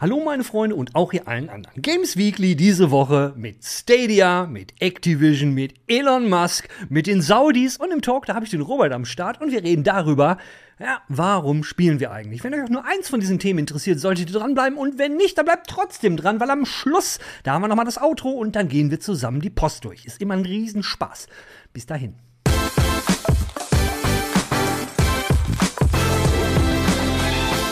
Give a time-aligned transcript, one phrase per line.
[0.00, 1.82] Hallo meine Freunde und auch ihr allen anderen.
[1.82, 7.92] Games Weekly diese Woche mit Stadia, mit Activision, mit Elon Musk, mit den Saudis und
[7.92, 10.38] im Talk, da habe ich den Robert am Start und wir reden darüber,
[10.78, 12.42] ja, warum spielen wir eigentlich?
[12.42, 15.36] Wenn euch auch nur eins von diesen Themen interessiert, solltet ihr dranbleiben und wenn nicht,
[15.36, 18.68] dann bleibt trotzdem dran, weil am Schluss, da haben wir nochmal das Outro und dann
[18.68, 20.06] gehen wir zusammen die Post durch.
[20.06, 21.26] Ist immer ein Riesenspaß.
[21.74, 22.14] Bis dahin.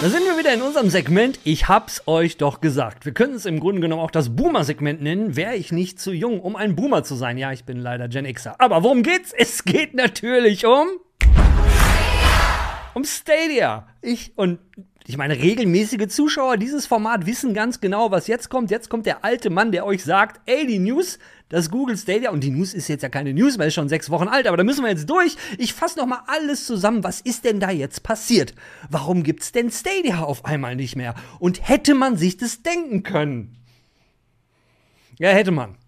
[0.00, 1.40] Da sind wir wieder in unserem Segment.
[1.42, 3.04] Ich hab's euch doch gesagt.
[3.04, 5.34] Wir können es im Grunde genommen auch das Boomer-Segment nennen.
[5.34, 7.36] Wäre ich nicht zu jung, um ein Boomer zu sein.
[7.36, 8.54] Ja, ich bin leider Gen Xer.
[8.60, 9.32] Aber worum geht's?
[9.32, 10.86] Es geht natürlich um.
[12.94, 13.88] Um Stadia.
[14.00, 14.60] Ich und
[15.08, 18.70] ich meine, regelmäßige Zuschauer dieses Format wissen ganz genau, was jetzt kommt.
[18.70, 21.18] Jetzt kommt der alte Mann, der euch sagt, ey, die News,
[21.48, 24.10] das Google Stadia, und die News ist jetzt ja keine News, weil es schon sechs
[24.10, 25.38] Wochen alt, aber da müssen wir jetzt durch.
[25.56, 27.04] Ich fasse nochmal alles zusammen.
[27.04, 28.54] Was ist denn da jetzt passiert?
[28.90, 31.14] Warum gibt's denn Stadia auf einmal nicht mehr?
[31.38, 33.56] Und hätte man sich das denken können?
[35.18, 35.78] Ja, hätte man.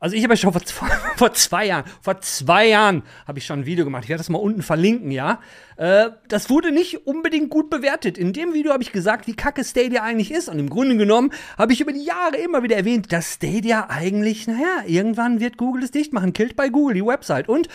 [0.00, 3.44] Also ich habe ja schon vor zwei, vor zwei Jahren, vor zwei Jahren habe ich
[3.44, 4.04] schon ein Video gemacht.
[4.04, 5.40] Ich werde das mal unten verlinken, ja.
[5.76, 8.16] Äh, das wurde nicht unbedingt gut bewertet.
[8.16, 10.48] In dem Video habe ich gesagt, wie kacke Stadia eigentlich ist.
[10.48, 14.46] Und im Grunde genommen habe ich über die Jahre immer wieder erwähnt, dass Stadia eigentlich,
[14.46, 16.32] naja, irgendwann wird Google es dicht machen.
[16.32, 17.50] Killt bei Google die Website.
[17.50, 17.68] Und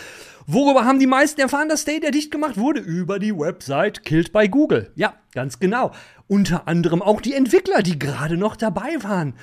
[0.48, 2.80] worüber haben die meisten erfahren, dass Stadia dicht gemacht wurde?
[2.80, 4.90] Über die Website Killt bei Google.
[4.96, 5.92] Ja, ganz genau.
[6.26, 9.34] Unter anderem auch die Entwickler, die gerade noch dabei waren.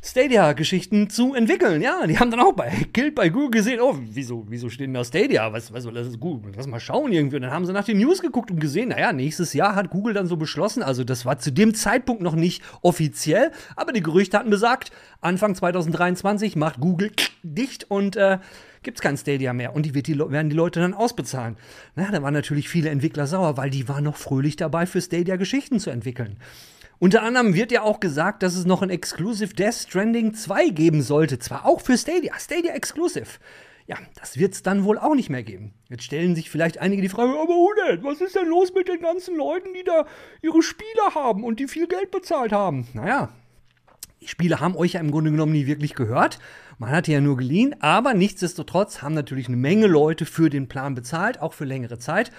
[0.00, 1.82] Stadia-Geschichten zu entwickeln.
[1.82, 5.04] Ja, die haben dann auch bei Guild bei Google gesehen, oh, wieso, wieso stehen da
[5.04, 5.52] Stadia?
[5.52, 7.36] Was, was, das ist gut, lass mal schauen irgendwie.
[7.36, 10.14] Und dann haben sie nach den News geguckt und gesehen, naja, nächstes Jahr hat Google
[10.14, 14.38] dann so beschlossen, also das war zu dem Zeitpunkt noch nicht offiziell, aber die Gerüchte
[14.38, 17.10] hatten besagt, Anfang 2023 macht Google
[17.42, 18.38] dicht und äh,
[18.82, 21.56] gibt's kein Stadia mehr und die, wird die werden die Leute dann ausbezahlen.
[21.94, 25.36] Na, da waren natürlich viele Entwickler sauer, weil die waren noch fröhlich dabei, für Stadia
[25.36, 26.38] Geschichten zu entwickeln.
[27.00, 31.02] Unter anderem wird ja auch gesagt, dass es noch ein Exclusive Death Stranding 2 geben
[31.02, 31.38] sollte.
[31.38, 33.38] Zwar auch für Stadia, Stadia Exclusive.
[33.86, 35.72] Ja, das wird es dann wohl auch nicht mehr geben.
[35.88, 39.00] Jetzt stellen sich vielleicht einige die Frage, aber Hunet, was ist denn los mit den
[39.00, 40.06] ganzen Leuten, die da
[40.42, 42.86] ihre Spiele haben und die viel Geld bezahlt haben?
[42.92, 43.30] Naja,
[44.20, 46.38] die Spiele haben euch ja im Grunde genommen nie wirklich gehört.
[46.78, 50.94] Man hat ja nur geliehen, aber nichtsdestotrotz haben natürlich eine Menge Leute für den Plan
[50.94, 52.30] bezahlt, auch für längere Zeit.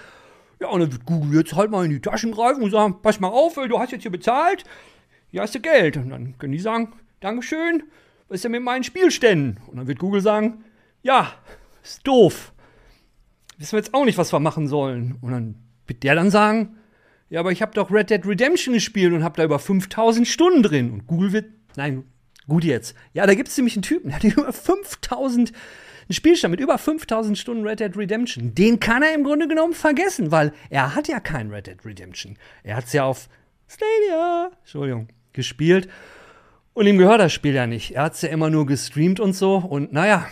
[0.60, 3.20] Ja, und dann wird Google jetzt halt mal in die Taschen greifen und sagen, pass
[3.20, 4.64] mal auf, du hast jetzt hier bezahlt,
[5.28, 5.98] hier hast du Geld.
[5.98, 7.82] Und dann können die sagen, Dankeschön,
[8.28, 9.58] was ist denn mit meinen Spielständen?
[9.66, 10.64] Und dann wird Google sagen,
[11.02, 11.32] ja,
[11.82, 12.52] ist doof.
[13.58, 15.18] Wissen wir jetzt auch nicht, was wir machen sollen.
[15.20, 15.54] Und dann
[15.86, 16.76] wird der dann sagen,
[17.28, 20.62] ja, aber ich habe doch Red Dead Redemption gespielt und habe da über 5000 Stunden
[20.62, 20.90] drin.
[20.92, 21.46] Und Google wird,
[21.76, 22.04] nein,
[22.48, 22.94] gut jetzt.
[23.12, 25.60] Ja, da gibt es nämlich einen Typen, der hat über 5000 Stunden
[26.10, 28.52] ein Spielstand mit über 5000 Stunden Red Dead Redemption.
[28.54, 32.36] Den kann er im Grunde genommen vergessen, weil er hat ja kein Red Dead Redemption.
[32.64, 33.28] Er hat es ja auf
[33.68, 35.88] Stadia, Entschuldigung, gespielt.
[36.74, 37.94] Und ihm gehört das Spiel ja nicht.
[37.94, 39.56] Er hat es ja immer nur gestreamt und so.
[39.56, 40.26] Und naja,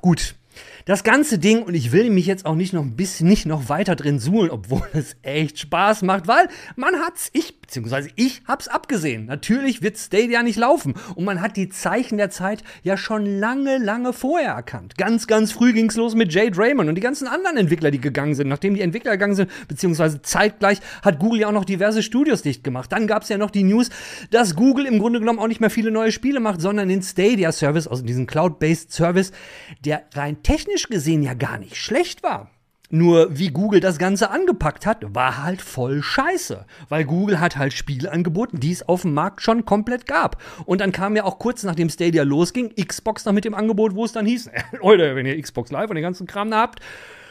[0.00, 0.36] gut.
[0.86, 3.70] Das ganze Ding, und ich will mich jetzt auch nicht noch ein bisschen, nicht noch
[3.70, 6.46] weiter drin suhlen, obwohl es echt Spaß macht, weil
[6.76, 9.24] man hat's, ich, beziehungsweise ich hab's abgesehen.
[9.24, 10.92] Natürlich wird Stadia nicht laufen.
[11.14, 14.98] Und man hat die Zeichen der Zeit ja schon lange, lange vorher erkannt.
[14.98, 18.34] Ganz, ganz früh ging's los mit Jade Raymond und die ganzen anderen Entwickler, die gegangen
[18.34, 18.48] sind.
[18.48, 22.62] Nachdem die Entwickler gegangen sind, beziehungsweise zeitgleich hat Google ja auch noch diverse Studios dicht
[22.62, 22.92] gemacht.
[22.92, 23.88] Dann gab's ja noch die News,
[24.30, 27.88] dass Google im Grunde genommen auch nicht mehr viele neue Spiele macht, sondern den Stadia-Service,
[27.88, 29.32] also diesen Cloud-Based Service,
[29.82, 32.50] der rein technisch technisch gesehen ja gar nicht schlecht war.
[32.90, 36.66] Nur wie Google das Ganze angepackt hat, war halt voll scheiße.
[36.88, 40.42] Weil Google hat halt Spiele angeboten, die es auf dem Markt schon komplett gab.
[40.66, 44.04] Und dann kam ja auch kurz nachdem Stadia losging, Xbox noch mit dem Angebot, wo
[44.04, 44.50] es dann hieß,
[44.82, 46.80] Leute, wenn ihr Xbox Live und den ganzen Kram da habt,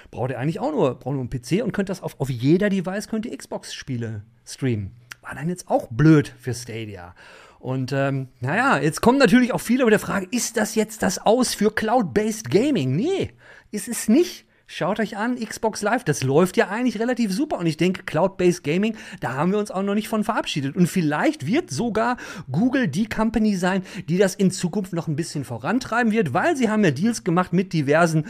[0.10, 2.70] braucht ihr eigentlich auch nur, braucht nur einen PC und könnt das auf, auf jeder
[2.70, 4.92] Device, könnt ihr Xbox-Spiele streamen.
[5.22, 7.14] War dann jetzt auch blöd für Stadia.
[7.64, 11.26] Und ähm, naja, jetzt kommen natürlich auch viele mit der Frage, ist das jetzt das
[11.26, 12.94] Aus für Cloud-Based Gaming?
[12.94, 13.32] Nee,
[13.72, 14.46] ist es nicht.
[14.68, 17.58] Schaut euch an, Xbox Live, das läuft ja eigentlich relativ super.
[17.58, 20.76] Und ich denke, Cloud-Based Gaming, da haben wir uns auch noch nicht von verabschiedet.
[20.76, 22.18] Und vielleicht wird sogar
[22.52, 26.70] Google die Company sein, die das in Zukunft noch ein bisschen vorantreiben wird, weil sie
[26.70, 28.26] haben ja Deals gemacht mit diversen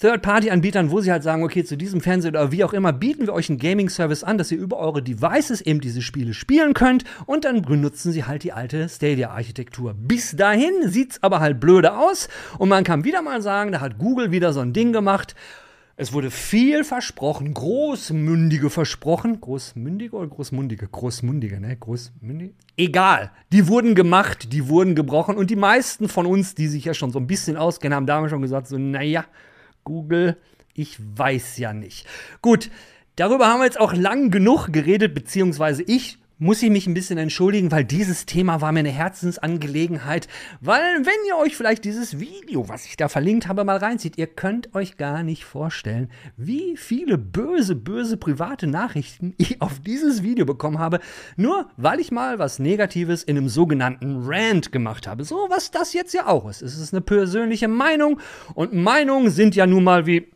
[0.00, 3.32] Third-Party-Anbietern, wo sie halt sagen, okay, zu diesem Fernseher oder wie auch immer, bieten wir
[3.32, 7.44] euch einen Gaming-Service an, dass ihr über eure Devices eben diese Spiele spielen könnt und
[7.44, 9.94] dann benutzen sie halt die alte Stadia-Architektur.
[9.94, 13.98] Bis dahin sieht's aber halt blöde aus und man kann wieder mal sagen, da hat
[13.98, 15.34] Google wieder so ein Ding gemacht.
[16.00, 19.40] Es wurde viel versprochen, großmündige versprochen.
[19.40, 20.86] Großmündige oder großmundige?
[20.86, 21.76] Großmundige, ne?
[21.76, 22.52] Großmündige?
[22.76, 23.32] Egal.
[23.50, 27.10] Die wurden gemacht, die wurden gebrochen und die meisten von uns, die sich ja schon
[27.10, 29.24] so ein bisschen auskennen, haben damals schon gesagt, so, naja,
[29.88, 30.36] Google?
[30.74, 32.06] Ich weiß ja nicht.
[32.42, 32.70] Gut,
[33.16, 37.18] darüber haben wir jetzt auch lang genug geredet, beziehungsweise ich muss ich mich ein bisschen
[37.18, 40.28] entschuldigen, weil dieses Thema war mir eine Herzensangelegenheit.
[40.60, 44.28] Weil, wenn ihr euch vielleicht dieses Video, was ich da verlinkt habe, mal reinzieht, ihr
[44.28, 50.46] könnt euch gar nicht vorstellen, wie viele böse, böse private Nachrichten ich auf dieses Video
[50.46, 51.00] bekommen habe,
[51.36, 55.24] nur weil ich mal was Negatives in einem sogenannten Rant gemacht habe.
[55.24, 56.62] So was das jetzt ja auch ist.
[56.62, 58.20] Es ist eine persönliche Meinung
[58.54, 60.28] und Meinungen sind ja nun mal wie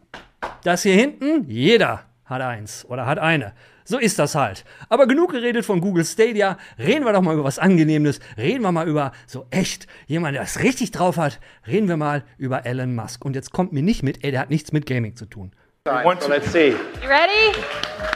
[0.65, 1.49] das hier hinten.
[1.49, 3.53] Jeder hat eins oder hat eine.
[3.85, 4.65] So ist das halt.
[4.89, 6.57] Aber genug geredet von Google Stadia.
[6.79, 8.21] Reden wir doch mal über was Angenehmes.
[8.37, 11.41] Reden wir mal über so echt jemand, der es richtig drauf hat.
[11.67, 13.25] Reden wir mal über Elon Musk.
[13.25, 15.53] Und jetzt kommt mir nicht mit, ey, der hat nichts mit Gaming zu tun.
[15.85, 16.71] So let's see.
[17.03, 17.59] You ready?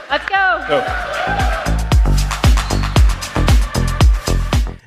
[0.08, 0.66] Let's go.
[0.68, 1.75] Go.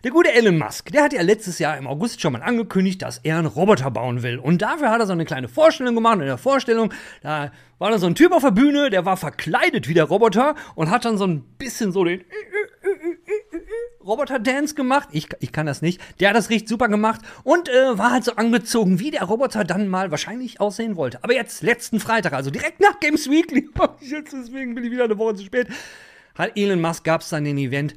[0.04, 3.18] Der gute Elon Musk, der hat ja letztes Jahr im August schon mal angekündigt, dass
[3.18, 4.40] er einen Roboter bauen will.
[4.40, 6.20] Und dafür hat er so eine kleine Vorstellung gemacht.
[6.20, 9.90] In der Vorstellung, da war da so ein Typ auf der Bühne, der war verkleidet
[9.90, 12.22] wie der Roboter und hat dann so ein bisschen so den
[14.02, 15.10] Roboter-Dance gemacht.
[15.12, 16.02] Ich, ich kann das nicht.
[16.22, 19.66] Der hat das richtig super gemacht und äh, war halt so angezogen, wie der Roboter
[19.66, 21.22] dann mal wahrscheinlich aussehen wollte.
[21.24, 23.70] Aber jetzt, letzten Freitag, also direkt nach Games Weekly,
[24.00, 25.68] jetzt deswegen bin ich wieder eine Woche zu spät,
[26.36, 27.96] hat Elon Musk, gab es dann den Event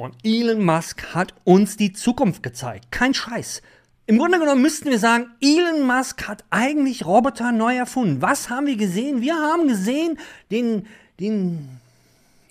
[0.00, 2.90] und Elon Musk hat uns die Zukunft gezeigt.
[2.90, 3.62] Kein Scheiß.
[4.06, 8.22] Im Grunde genommen müssten wir sagen, Elon Musk hat eigentlich Roboter neu erfunden.
[8.22, 9.20] Was haben wir gesehen?
[9.20, 10.18] Wir haben gesehen
[10.50, 10.86] den,
[11.20, 11.68] den,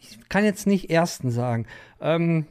[0.01, 1.66] ich kann jetzt nicht ersten sagen,
[2.00, 2.46] ähm,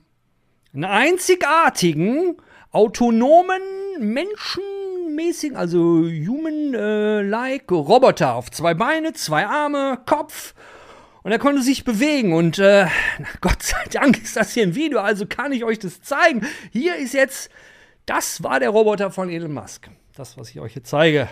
[0.75, 2.37] einen einzigartigen,
[2.71, 3.63] autonomen,
[3.99, 10.55] menschenmäßigen, also human-like Roboter auf zwei Beine, zwei Arme, Kopf
[11.23, 12.87] und er konnte sich bewegen und äh,
[13.41, 16.47] Gott sei Dank ist das hier ein Video, also kann ich euch das zeigen.
[16.73, 17.51] Hier ist jetzt,
[18.07, 19.89] das war der Roboter von Elon Musk.
[20.15, 21.29] Das, was ich euch hier zeige.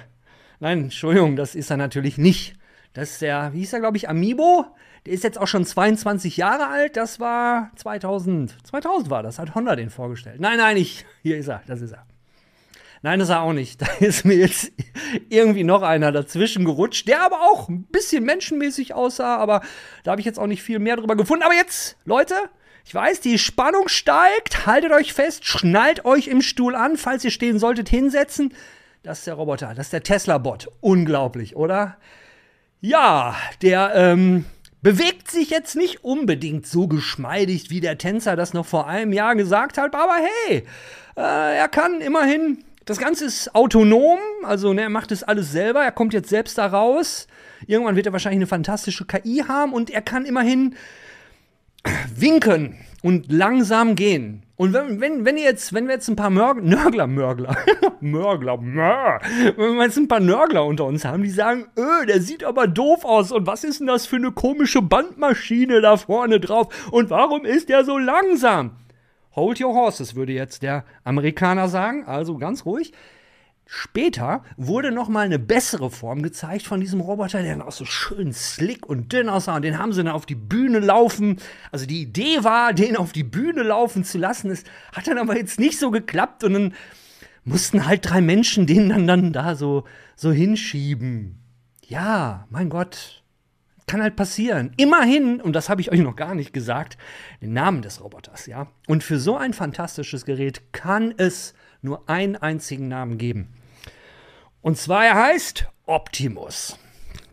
[0.61, 2.55] Nein, Entschuldigung, das ist er natürlich nicht.
[2.93, 4.65] Das ist der, wie hieß er, glaube ich, Amiibo.
[5.05, 6.97] Der ist jetzt auch schon 22 Jahre alt.
[6.97, 8.57] Das war 2000.
[8.67, 10.41] 2000 war das, hat Honda den vorgestellt.
[10.41, 12.07] Nein, nein, ich, hier ist er, das ist er.
[13.07, 13.81] Nein, das ist er auch nicht.
[13.87, 14.73] Da ist mir jetzt
[15.29, 19.61] irgendwie noch einer dazwischen gerutscht, der aber auch ein bisschen menschenmäßig aussah, aber
[20.03, 21.45] da habe ich jetzt auch nicht viel mehr drüber gefunden.
[21.45, 22.35] Aber jetzt, Leute,
[22.85, 24.67] ich weiß, die Spannung steigt.
[24.67, 28.53] Haltet euch fest, schnallt euch im Stuhl an, falls ihr stehen solltet, hinsetzen.
[29.05, 30.67] Das ist der Roboter, das ist der Tesla-Bot.
[30.81, 31.99] Unglaublich, oder?
[32.81, 34.47] Ja, der ähm,
[34.83, 39.37] bewegt sich jetzt nicht unbedingt so geschmeidig, wie der Tänzer das noch vor einem Jahr
[39.37, 40.17] gesagt hat, aber
[40.49, 40.65] hey,
[41.17, 45.83] äh, er kann immerhin das Ganze ist autonom, also ne, er macht das alles selber,
[45.83, 47.27] er kommt jetzt selbst da raus.
[47.67, 50.77] Irgendwann wird er wahrscheinlich eine fantastische KI haben und er kann immerhin
[52.17, 54.45] winken und langsam gehen.
[54.55, 57.57] Und wenn, wenn, wenn jetzt, wenn wir jetzt ein paar Mörg Nörgler, Mörgler,
[58.01, 59.21] Mörgler, Mör,
[59.57, 62.69] wenn wir jetzt ein paar Nörgler unter uns haben, die sagen, öh, der sieht aber
[62.69, 67.11] doof aus und was ist denn das für eine komische Bandmaschine da vorne drauf und
[67.11, 68.77] warum ist der so langsam?
[69.37, 72.93] Hold your horses, würde jetzt der Amerikaner sagen, also ganz ruhig.
[73.69, 77.85] Später wurde noch mal eine bessere Form gezeigt von diesem Roboter, der dann auch so
[77.85, 79.57] schön slick und dünn aussah.
[79.57, 81.39] Und den haben sie dann auf die Bühne laufen.
[81.73, 84.51] Also die Idee war, den auf die Bühne laufen zu lassen.
[84.53, 84.63] Es
[84.93, 86.45] hat dann aber jetzt nicht so geklappt.
[86.45, 86.75] Und dann
[87.45, 89.83] mussten halt drei Menschen den dann, dann da so,
[90.15, 91.41] so hinschieben.
[91.85, 93.25] Ja, mein Gott,
[93.87, 94.73] kann halt passieren.
[94.77, 96.99] Immerhin, und das habe ich euch noch gar nicht gesagt,
[97.41, 98.67] den Namen des Roboters, ja.
[98.87, 103.55] Und für so ein fantastisches Gerät kann es nur einen einzigen Namen geben.
[104.61, 106.79] Und zwar er heißt Optimus.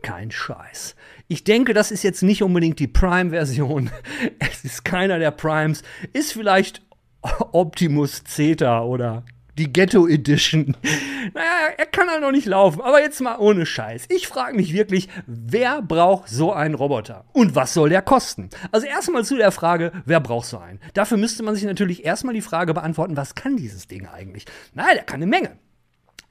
[0.03, 0.95] Kein Scheiß.
[1.27, 3.89] Ich denke, das ist jetzt nicht unbedingt die Prime-Version.
[4.39, 5.81] Es ist keiner der Primes.
[6.11, 6.81] Ist vielleicht
[7.21, 9.25] Optimus Zeta oder
[9.57, 10.75] die Ghetto Edition.
[11.33, 12.81] Naja, er kann halt noch nicht laufen.
[12.81, 14.07] Aber jetzt mal ohne Scheiß.
[14.09, 17.23] Ich frage mich wirklich, wer braucht so einen Roboter?
[17.31, 18.49] Und was soll der kosten?
[18.73, 20.79] Also erstmal zu der Frage, wer braucht so einen?
[20.93, 24.45] Dafür müsste man sich natürlich erstmal die Frage beantworten, was kann dieses Ding eigentlich?
[24.73, 25.57] Na, der kann eine Menge.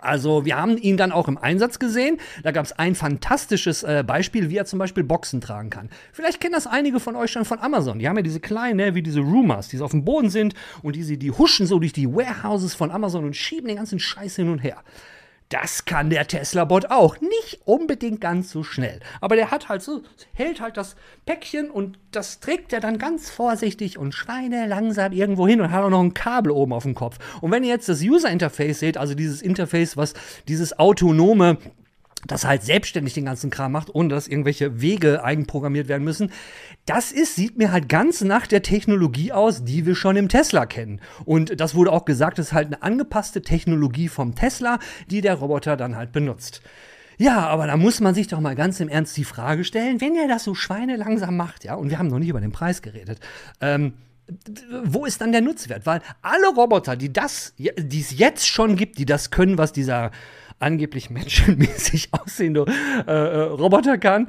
[0.03, 2.19] Also wir haben ihn dann auch im Einsatz gesehen.
[2.43, 5.89] Da gab es ein fantastisches äh, Beispiel, wie er zum Beispiel Boxen tragen kann.
[6.13, 7.99] Vielleicht kennen das einige von euch schon von Amazon.
[7.99, 10.55] Die haben ja diese kleinen, ne, wie diese Rumors, die so auf dem Boden sind
[10.83, 14.37] und die, die huschen so durch die Warehouses von Amazon und schieben den ganzen Scheiß
[14.37, 14.83] hin und her.
[15.53, 17.21] Das kann der Tesla-Bot auch.
[17.21, 19.01] Nicht unbedingt ganz so schnell.
[19.21, 20.01] Aber der hat halt so,
[20.33, 25.47] hält halt das Päckchen und das trägt er dann ganz vorsichtig und schweine langsam irgendwo
[25.47, 27.19] hin und hat auch noch ein Kabel oben auf dem Kopf.
[27.43, 30.15] Und wenn ihr jetzt das User-Interface seht, also dieses Interface, was
[30.49, 31.59] dieses autonome
[32.27, 36.31] das halt selbstständig den ganzen Kram macht, ohne dass irgendwelche Wege eigenprogrammiert werden müssen.
[36.87, 40.67] Das ist, sieht mir halt ganz nach der Technologie aus, die wir schon im Tesla
[40.67, 41.01] kennen.
[41.25, 44.79] Und das wurde auch gesagt, das ist halt eine angepasste Technologie vom Tesla,
[45.11, 46.63] die der Roboter dann halt benutzt.
[47.19, 50.17] Ja, aber da muss man sich doch mal ganz im Ernst die Frage stellen, wenn
[50.17, 53.21] er das so schweinelangsam macht, ja, und wir haben noch nicht über den Preis geredet,
[53.61, 53.95] ähm,
[54.85, 55.85] wo ist dann der Nutzwert?
[55.85, 60.11] Weil alle Roboter, die das, die es jetzt schon gibt, die das können, was dieser
[60.63, 62.65] angeblich menschenmäßig aussehende
[63.07, 64.29] äh, äh, Roboter kann,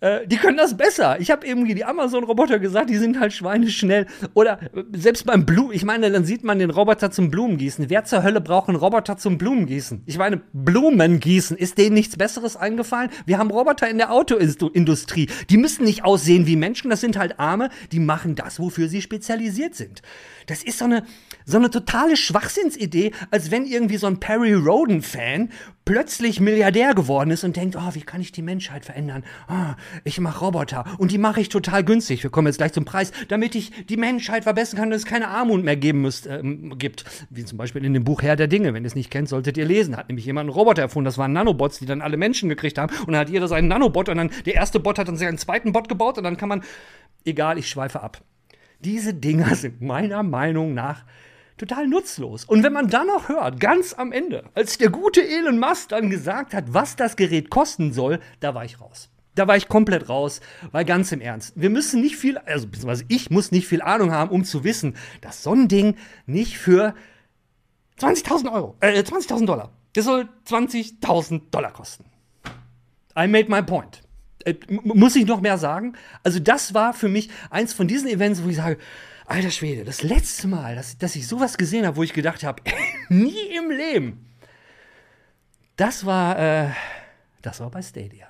[0.00, 1.20] äh, die können das besser.
[1.20, 4.06] Ich habe irgendwie die Amazon-Roboter gesagt, die sind halt schweineschnell.
[4.34, 7.90] Oder äh, selbst beim Blumen, ich meine, dann sieht man den Roboter zum Blumengießen.
[7.90, 10.02] Wer zur Hölle braucht einen Roboter zum Blumengießen?
[10.06, 13.10] Ich meine, Blumengießen, ist denen nichts Besseres eingefallen?
[13.26, 15.28] Wir haben Roboter in der Autoindustrie.
[15.50, 19.02] Die müssen nicht aussehen wie Menschen, das sind halt Arme, die machen das, wofür sie
[19.02, 20.00] spezialisiert sind.
[20.46, 21.04] Das ist so eine,
[21.50, 25.50] so eine totale Schwachsinnsidee, als wenn irgendwie so ein Perry Roden-Fan
[25.84, 29.24] plötzlich Milliardär geworden ist und denkt, oh, wie kann ich die Menschheit verändern?
[29.48, 32.22] Oh, ich mache Roboter und die mache ich total günstig.
[32.22, 35.28] Wir kommen jetzt gleich zum Preis, damit ich die Menschheit verbessern kann, dass es keine
[35.28, 36.40] Armut mehr geben müsst, äh,
[36.78, 37.04] gibt.
[37.30, 38.72] Wie zum Beispiel in dem Buch Herr der Dinge.
[38.72, 39.96] Wenn ihr es nicht kennt, solltet ihr lesen.
[39.96, 41.06] Hat nämlich jemand einen Roboter erfunden.
[41.06, 42.94] Das waren Nanobots, die dann alle Menschen gekriegt haben.
[43.00, 45.72] Und dann hat jeder seinen Nanobot und dann der erste Bot hat dann seinen zweiten
[45.72, 46.62] Bot gebaut und dann kann man.
[47.24, 48.22] Egal, ich schweife ab.
[48.78, 51.04] Diese Dinger sind meiner Meinung nach
[51.60, 52.44] total nutzlos.
[52.46, 56.08] Und wenn man dann noch hört, ganz am Ende, als der gute Elon Musk dann
[56.08, 59.10] gesagt hat, was das Gerät kosten soll, da war ich raus.
[59.34, 60.40] Da war ich komplett raus,
[60.72, 62.66] weil ganz im Ernst, wir müssen nicht viel, also
[63.08, 66.94] ich muss nicht viel Ahnung haben, um zu wissen, dass so ein Ding nicht für
[68.00, 72.04] 20.000 Euro, äh, 20.000 Dollar, das soll 20.000 Dollar kosten.
[73.16, 74.02] I made my point.
[74.44, 75.94] Äh, muss ich noch mehr sagen?
[76.22, 78.78] Also das war für mich eins von diesen Events, wo ich sage,
[79.30, 82.62] alter Schwede, das letzte Mal, dass, dass ich sowas gesehen habe, wo ich gedacht habe,
[83.08, 84.26] nie im Leben.
[85.76, 86.70] Das war, äh,
[87.40, 88.26] das war bei Stadia.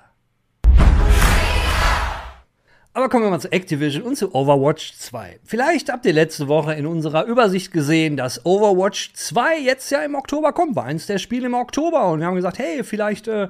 [2.93, 5.39] Aber kommen wir mal zu Activision und zu Overwatch 2.
[5.45, 10.13] Vielleicht habt ihr letzte Woche in unserer Übersicht gesehen, dass Overwatch 2 jetzt ja im
[10.13, 10.75] Oktober kommt.
[10.75, 12.11] War eins der Spiele im Oktober.
[12.11, 13.47] Und wir haben gesagt, hey, vielleicht äh,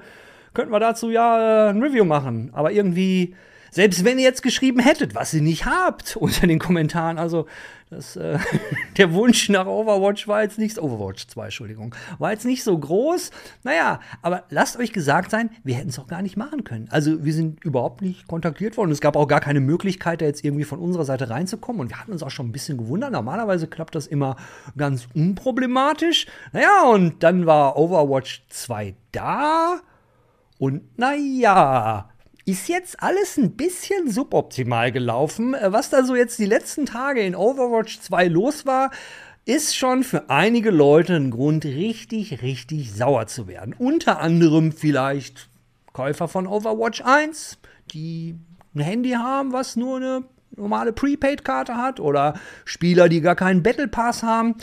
[0.54, 2.52] könnten wir dazu ja äh, ein Review machen.
[2.54, 3.36] Aber irgendwie
[3.72, 7.48] selbst wenn ihr jetzt geschrieben hättet, was ihr nicht habt, unter den Kommentaren, also
[7.90, 8.38] das, äh,
[8.98, 13.32] der Wunsch nach Overwatch war jetzt nicht, Overwatch 2, Entschuldigung, war jetzt nicht so groß.
[13.64, 16.88] Naja, aber lasst euch gesagt sein, wir hätten es auch gar nicht machen können.
[16.90, 18.92] Also wir sind überhaupt nicht kontaktiert worden.
[18.92, 21.82] Es gab auch gar keine Möglichkeit, da jetzt irgendwie von unserer Seite reinzukommen.
[21.82, 23.12] Und wir hatten uns auch schon ein bisschen gewundert.
[23.12, 24.38] Normalerweise klappt das immer
[24.78, 26.28] ganz unproblematisch.
[26.54, 29.82] Naja, und dann war Overwatch 2 da.
[30.58, 32.11] Und naja,
[32.52, 35.54] ist jetzt alles ein bisschen suboptimal gelaufen.
[35.54, 38.92] Äh, was da so jetzt die letzten Tage in Overwatch 2 los war,
[39.46, 43.74] ist schon für einige Leute ein Grund, richtig, richtig sauer zu werden.
[43.78, 45.50] Unter anderem vielleicht
[45.94, 47.58] Käufer von Overwatch 1,
[47.92, 48.36] die
[48.76, 50.24] ein Handy haben, was nur eine
[50.56, 54.56] normale Prepaid-Karte hat, oder Spieler, die gar keinen Battle Pass haben.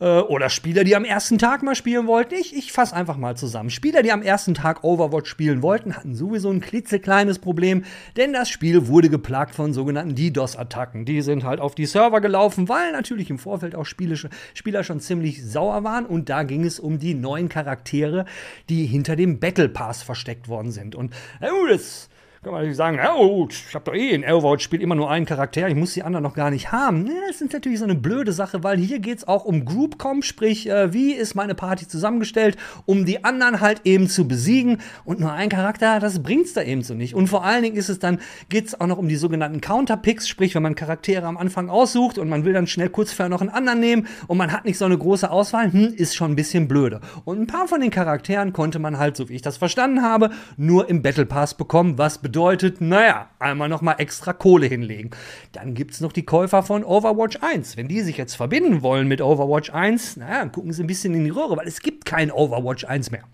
[0.00, 2.34] Äh, oder Spieler, die am ersten Tag mal spielen wollten.
[2.34, 3.70] Ich, ich fasse einfach mal zusammen.
[3.70, 7.84] Spieler, die am ersten Tag Overwatch spielen wollten, hatten sowieso ein klitzekleines Problem,
[8.16, 11.04] denn das Spiel wurde geplagt von sogenannten DDoS-Attacken.
[11.04, 15.44] Die sind halt auf die Server gelaufen, weil natürlich im Vorfeld auch Spieler schon ziemlich
[15.44, 18.26] sauer waren und da ging es um die neuen Charaktere,
[18.68, 20.94] die hinter dem Battle Pass versteckt worden sind.
[20.94, 22.08] Und äh, das
[22.42, 25.68] kann man natürlich sagen, oh, ich habe doch eh in Overwatch-Spiel immer nur einen Charakter,
[25.68, 27.10] ich muss die anderen noch gar nicht haben.
[27.26, 30.68] Das ist natürlich so eine blöde Sache, weil hier geht es auch um Groupcom, sprich,
[30.68, 34.78] äh, wie ist meine Party zusammengestellt, um die anderen halt eben zu besiegen.
[35.04, 37.14] Und nur ein Charakter, das bringt's da eben so nicht.
[37.14, 40.28] Und vor allen Dingen ist es dann, geht es auch noch um die sogenannten Counterpicks,
[40.28, 43.40] sprich, wenn man Charaktere am Anfang aussucht und man will dann schnell kurz vorher noch
[43.40, 46.36] einen anderen nehmen und man hat nicht so eine große Auswahl, hm, ist schon ein
[46.36, 47.00] bisschen blöde.
[47.24, 50.30] Und ein paar von den Charakteren konnte man halt, so wie ich das verstanden habe,
[50.56, 55.10] nur im Battle Pass bekommen, was bedeutet, bedeutet, naja, einmal nochmal extra Kohle hinlegen.
[55.52, 57.78] Dann gibt es noch die Käufer von Overwatch 1.
[57.78, 61.24] Wenn die sich jetzt verbinden wollen mit Overwatch 1, naja, gucken sie ein bisschen in
[61.24, 63.24] die Röhre, weil es gibt kein Overwatch 1 mehr.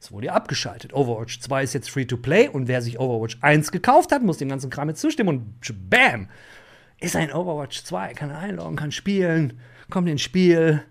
[0.00, 0.94] Es wurde ja abgeschaltet.
[0.94, 4.38] Overwatch 2 ist jetzt free to play und wer sich Overwatch 1 gekauft hat, muss
[4.38, 6.28] dem ganzen Kram jetzt zustimmen und bam!
[7.00, 9.58] Ist ein Overwatch 2, kann einloggen, kann spielen,
[9.90, 10.84] kommt ins Spiel,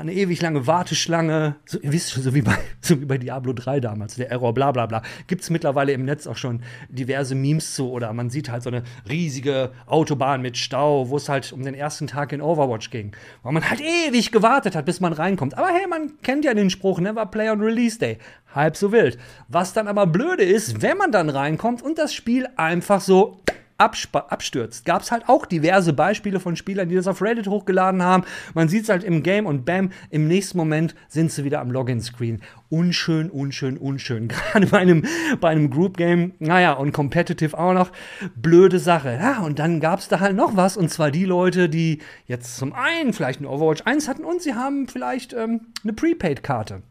[0.00, 3.52] eine ewig lange Warteschlange, so, ihr wisst schon, so wie bei, so wie bei Diablo
[3.52, 5.02] 3 damals, der Error, bla bla bla.
[5.26, 8.70] Gibt es mittlerweile im Netz auch schon diverse Memes zu oder man sieht halt so
[8.70, 13.12] eine riesige Autobahn mit Stau, wo es halt um den ersten Tag in Overwatch ging.
[13.42, 15.56] Weil man halt ewig gewartet hat, bis man reinkommt.
[15.56, 18.18] Aber hey, man kennt ja den Spruch, never play on Release Day.
[18.54, 19.18] Halb so wild.
[19.48, 23.40] Was dann aber blöde ist, wenn man dann reinkommt und das Spiel einfach so
[23.84, 24.84] abstürzt.
[24.84, 28.24] Gab es halt auch diverse Beispiele von Spielern, die das auf Reddit hochgeladen haben.
[28.54, 31.70] Man sieht es halt im Game und bam, im nächsten Moment sind sie wieder am
[31.70, 32.40] Login-Screen.
[32.70, 34.28] Unschön, unschön, unschön.
[34.52, 35.04] Gerade bei einem,
[35.40, 37.90] bei einem Group-Game, naja, und Competitive auch noch.
[38.36, 39.18] Blöde Sache.
[39.20, 42.56] Ja, und dann gab es da halt noch was, und zwar die Leute, die jetzt
[42.56, 46.82] zum einen vielleicht eine Overwatch 1 hatten und sie haben vielleicht ähm, eine Prepaid-Karte.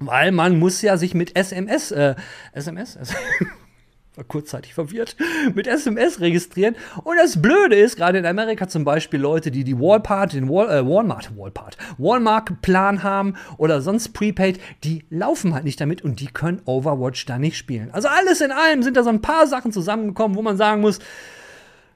[0.00, 2.14] Weil man muss ja sich mit SMS, äh,
[2.52, 2.98] SMS,
[4.18, 5.16] war kurzzeitig verwirrt,
[5.54, 6.76] mit SMS registrieren.
[7.04, 10.68] Und das Blöde ist, gerade in Amerika zum Beispiel Leute, die die Wallpart, den Wall,
[10.68, 16.26] äh, Walmart, Wallpart, Walmart-Plan haben oder sonst Prepaid, die laufen halt nicht damit und die
[16.26, 17.90] können Overwatch da nicht spielen.
[17.92, 20.98] Also alles in allem sind da so ein paar Sachen zusammengekommen, wo man sagen muss,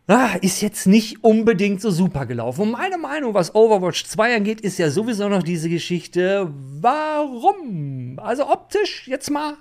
[0.06, 2.62] ah, ist jetzt nicht unbedingt so super gelaufen.
[2.62, 6.48] Und meine Meinung, was Overwatch 2 angeht, ist ja sowieso noch diese Geschichte,
[6.80, 8.18] warum?
[8.22, 9.54] Also optisch jetzt mal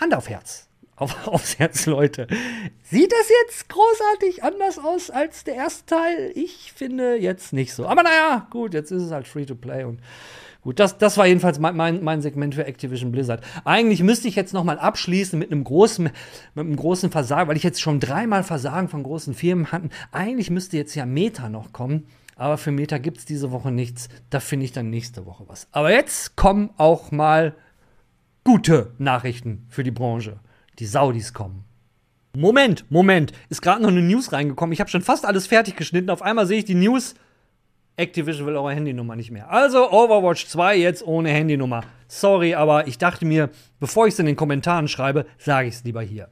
[0.00, 0.68] Hand auf Herz.
[0.96, 2.26] Auf, aufs Herz, Leute.
[2.82, 6.32] Sieht das jetzt großartig anders aus als der erste Teil?
[6.34, 7.86] Ich finde jetzt nicht so.
[7.86, 10.00] Aber naja, gut, jetzt ist es halt Free-to-Play und
[10.64, 13.44] Gut, das, das war jedenfalls mein, mein, mein Segment für Activision Blizzard.
[13.66, 16.04] Eigentlich müsste ich jetzt noch mal abschließen mit einem großen,
[16.54, 19.90] mit einem großen Versagen, weil ich jetzt schon dreimal Versagen von großen Firmen hatten.
[20.10, 22.06] Eigentlich müsste jetzt ja Meta noch kommen.
[22.36, 24.08] Aber für Meta gibt es diese Woche nichts.
[24.30, 25.68] Da finde ich dann nächste Woche was.
[25.70, 27.54] Aber jetzt kommen auch mal
[28.42, 30.40] gute Nachrichten für die Branche.
[30.78, 31.64] Die Saudis kommen.
[32.36, 33.32] Moment, Moment.
[33.48, 34.72] Ist gerade noch eine News reingekommen.
[34.72, 36.10] Ich habe schon fast alles fertig geschnitten.
[36.10, 37.14] Auf einmal sehe ich die News.
[37.96, 39.50] Activision will eure Handynummer nicht mehr.
[39.50, 41.84] Also Overwatch 2 jetzt ohne Handynummer.
[42.08, 45.84] Sorry, aber ich dachte mir, bevor ich es in den Kommentaren schreibe, sage ich es
[45.84, 46.28] lieber hier.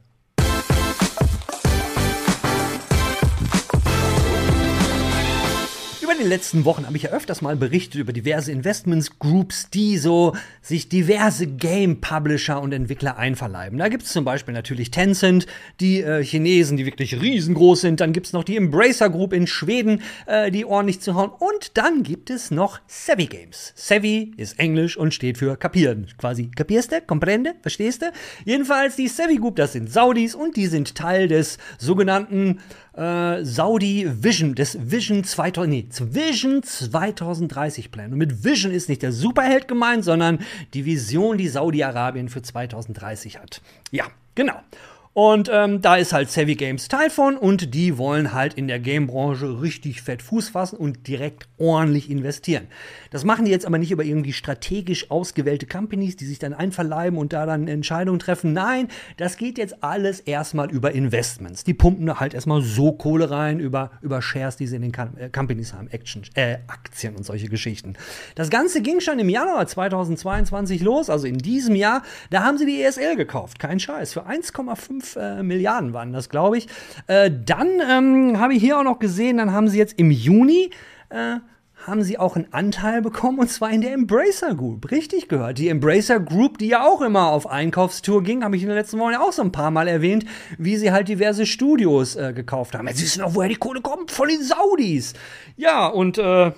[6.23, 10.33] Den letzten Wochen habe ich ja öfters mal berichtet über diverse Investments Groups, die so
[10.61, 13.77] sich diverse Game Publisher und Entwickler einverleiben.
[13.77, 15.47] Da gibt es zum Beispiel natürlich Tencent,
[15.81, 17.99] die äh, Chinesen, die wirklich riesengroß sind.
[17.99, 21.29] Dann gibt es noch die Embracer Group in Schweden, äh, die ordentlich zu hauen.
[21.29, 23.73] Und dann gibt es noch Savvy Games.
[23.75, 26.07] Savvy ist Englisch und steht für kapieren.
[26.17, 28.11] Quasi kapierste, comprende, verstehst du?
[28.45, 32.59] Jedenfalls die Savvy Group, das sind Saudis und die sind Teil des sogenannten
[32.95, 38.11] äh, Saudi Vision, des Vision 2000, nee, Vision 2030 Plan.
[38.11, 40.39] Und mit Vision ist nicht der Superheld gemeint, sondern
[40.73, 43.61] die Vision, die Saudi-Arabien für 2030 hat.
[43.91, 44.59] Ja, genau.
[45.13, 48.79] Und ähm, da ist halt Savvy Games Teil von und die wollen halt in der
[48.79, 52.67] Gamebranche richtig fett Fuß fassen und direkt ordentlich investieren.
[53.11, 57.19] Das machen die jetzt aber nicht über irgendwie strategisch ausgewählte Companies, die sich dann einverleiben
[57.19, 58.53] und da dann Entscheidungen treffen.
[58.53, 58.87] Nein,
[59.17, 61.63] das geht jetzt alles erstmal über Investments.
[61.63, 65.15] Die pumpen halt erstmal so Kohle rein über, über Shares, die sie in den Com
[65.17, 67.93] äh, Companies haben, Action, äh, Aktien und solche Geschichten.
[68.33, 72.01] Das Ganze ging schon im Januar 2022 los, also in diesem Jahr.
[72.31, 73.59] Da haben sie die ESL gekauft.
[73.59, 74.13] Kein Scheiß.
[74.13, 76.67] Für 1,5 äh, Milliarden waren das, glaube ich.
[77.07, 80.69] Äh, dann ähm, habe ich hier auch noch gesehen, dann haben sie jetzt im Juni
[81.09, 81.37] äh,
[81.87, 84.89] haben sie auch einen Anteil bekommen und zwar in der Embracer Group.
[84.91, 85.57] Richtig gehört.
[85.57, 88.99] Die Embracer Group, die ja auch immer auf Einkaufstour ging, habe ich in den letzten
[88.99, 90.25] Wochen ja auch so ein paar Mal erwähnt,
[90.57, 92.87] wie sie halt diverse Studios äh, gekauft haben.
[92.87, 94.11] Jetzt wissen wir auch, woher die Kohle kommt.
[94.11, 95.13] Von den Saudis.
[95.57, 96.51] Ja, und äh,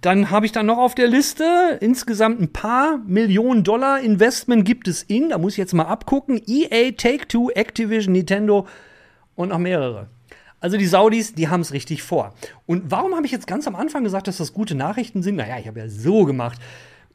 [0.00, 4.88] dann habe ich dann noch auf der Liste insgesamt ein paar Millionen Dollar Investment gibt
[4.88, 8.66] es in, da muss ich jetzt mal abgucken, EA, Take-Two, Activision, Nintendo
[9.34, 10.08] und noch mehrere.
[10.60, 12.34] Also die Saudis, die haben es richtig vor.
[12.64, 15.36] Und warum habe ich jetzt ganz am Anfang gesagt, dass das gute Nachrichten sind?
[15.36, 16.58] Naja, ich habe ja so gemacht.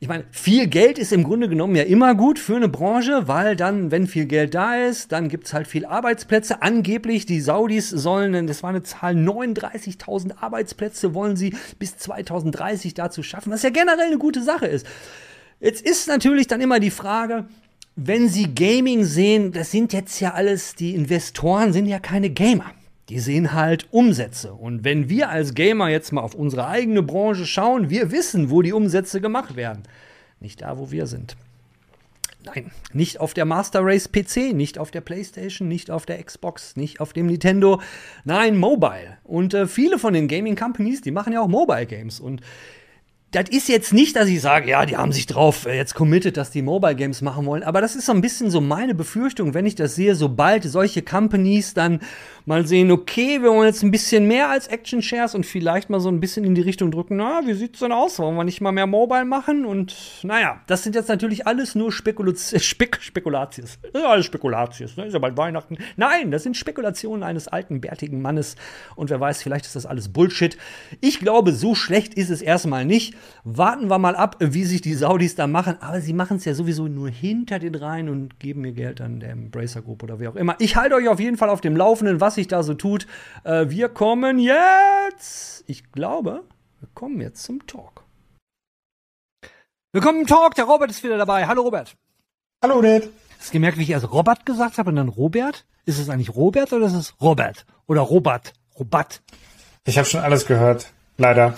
[0.04, 3.56] Ich meine, viel Geld ist im Grunde genommen ja immer gut für eine Branche, weil
[3.56, 6.64] dann, wenn viel Geld da ist, dann gibt es halt viel Arbeitsplätze.
[6.64, 13.22] Angeblich, die Saudis sollen, das war eine Zahl, 39.000 Arbeitsplätze wollen sie bis 2030 dazu
[13.22, 14.88] schaffen, was ja generell eine gute Sache ist.
[15.60, 17.46] Jetzt ist natürlich dann immer die Frage,
[17.96, 22.74] wenn Sie Gaming sehen, das sind jetzt ja alles, die Investoren sind ja keine Gamer
[23.12, 24.54] die sehen halt Umsätze.
[24.54, 28.62] Und wenn wir als Gamer jetzt mal auf unsere eigene Branche schauen, wir wissen, wo
[28.62, 29.84] die Umsätze gemacht werden.
[30.40, 31.36] Nicht da, wo wir sind.
[32.46, 36.78] Nein, nicht auf der Master Race PC, nicht auf der PlayStation, nicht auf der Xbox,
[36.78, 37.82] nicht auf dem Nintendo.
[38.24, 39.18] Nein, Mobile.
[39.26, 42.22] Und äh, viele von den Gaming Companies, die machen ja auch Mobile Games.
[42.22, 42.40] Und
[43.32, 46.36] das ist jetzt nicht, dass ich sage, ja, die haben sich drauf äh, jetzt committed,
[46.36, 49.54] dass die Mobile Games machen wollen, aber das ist so ein bisschen so meine Befürchtung,
[49.54, 52.02] wenn ich das sehe, sobald solche Companies dann
[52.46, 56.00] mal sehen, okay, wir wollen jetzt ein bisschen mehr als Action Shares und vielleicht mal
[56.00, 58.20] so ein bisschen in die Richtung drücken, na, wie sieht's denn aus?
[58.20, 59.66] Wollen wir nicht mal mehr Mobile machen?
[59.66, 63.80] Und naja, das sind jetzt natürlich alles nur Spekulaz Spek Spekulatius.
[63.94, 65.06] Das ist alles Spekulatius, ne?
[65.06, 65.78] Ist ja bald Weihnachten.
[65.96, 68.56] Nein, das sind Spekulationen eines alten, bärtigen Mannes
[68.96, 70.58] und wer weiß, vielleicht ist das alles Bullshit.
[71.00, 73.16] Ich glaube, so schlecht ist es erstmal nicht.
[73.44, 75.78] Warten wir mal ab, wie sich die Saudis da machen.
[75.82, 79.20] Aber sie machen es ja sowieso nur hinter den Reihen und geben mir Geld an
[79.20, 80.56] der Embracer Group oder wie auch immer.
[80.60, 83.08] Ich halte euch auf jeden Fall auf dem Laufenden, was sich da so tut.
[83.44, 85.64] Äh, wir kommen jetzt.
[85.68, 86.44] Ich glaube,
[86.80, 88.04] wir kommen jetzt zum Talk.
[89.94, 91.48] Willkommen im Talk, der Robert ist wieder dabei.
[91.48, 91.98] Hallo Robert.
[92.64, 93.10] Hallo Ned.
[93.38, 95.66] Hast du gemerkt, wie ich erst Robert gesagt habe und dann Robert?
[95.86, 97.66] Ist es eigentlich Robert oder ist es Robert?
[97.88, 98.54] Oder Robert?
[98.80, 99.22] Robert?
[99.86, 100.94] Ich habe schon alles gehört.
[101.18, 101.56] Leider.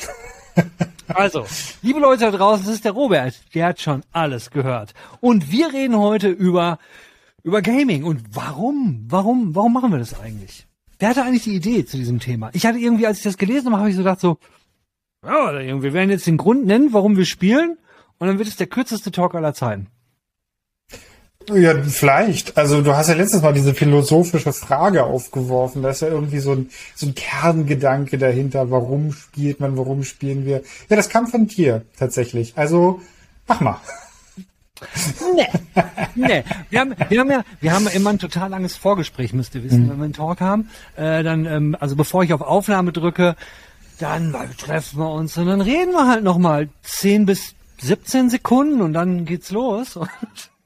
[1.08, 1.46] Also,
[1.82, 3.40] liebe Leute da draußen, das ist der Robert.
[3.54, 4.94] Der hat schon alles gehört.
[5.20, 6.80] Und wir reden heute über
[7.44, 8.06] Über Gaming.
[8.06, 9.06] Und warum?
[9.10, 9.54] Warum?
[9.54, 10.66] Warum machen wir das eigentlich?
[10.98, 12.50] Wer hatte eigentlich die Idee zu diesem Thema?
[12.54, 14.38] Ich hatte irgendwie, als ich das gelesen habe, habe ich so gedacht so,
[15.26, 17.78] ja, wir werden jetzt den Grund nennen, warum wir spielen.
[18.18, 19.88] Und dann wird es der kürzeste Talk aller Zeiten.
[21.50, 22.58] Ja, vielleicht.
[22.58, 25.82] Also du hast ja letztes Mal diese philosophische Frage aufgeworfen.
[25.82, 28.72] Da ist ja irgendwie so ein, so ein Kerngedanke dahinter.
[28.72, 29.78] Warum spielt man?
[29.78, 30.62] Warum spielen wir?
[30.90, 32.54] Ja, das kam von dir tatsächlich.
[32.56, 33.02] Also
[33.48, 33.80] mach mal.
[35.36, 35.48] Nee,
[36.16, 36.44] nee.
[36.70, 39.86] Wir haben, wir haben ja, wir haben immer ein total langes Vorgespräch, müsst ihr wissen,
[39.86, 39.90] mhm.
[39.90, 40.70] wenn wir einen Talk haben.
[40.96, 43.36] Äh, dann, ähm, also bevor ich auf Aufnahme drücke,
[44.00, 48.94] dann treffen wir uns und dann reden wir halt nochmal 10 bis 17 Sekunden und
[48.94, 50.00] dann geht's los.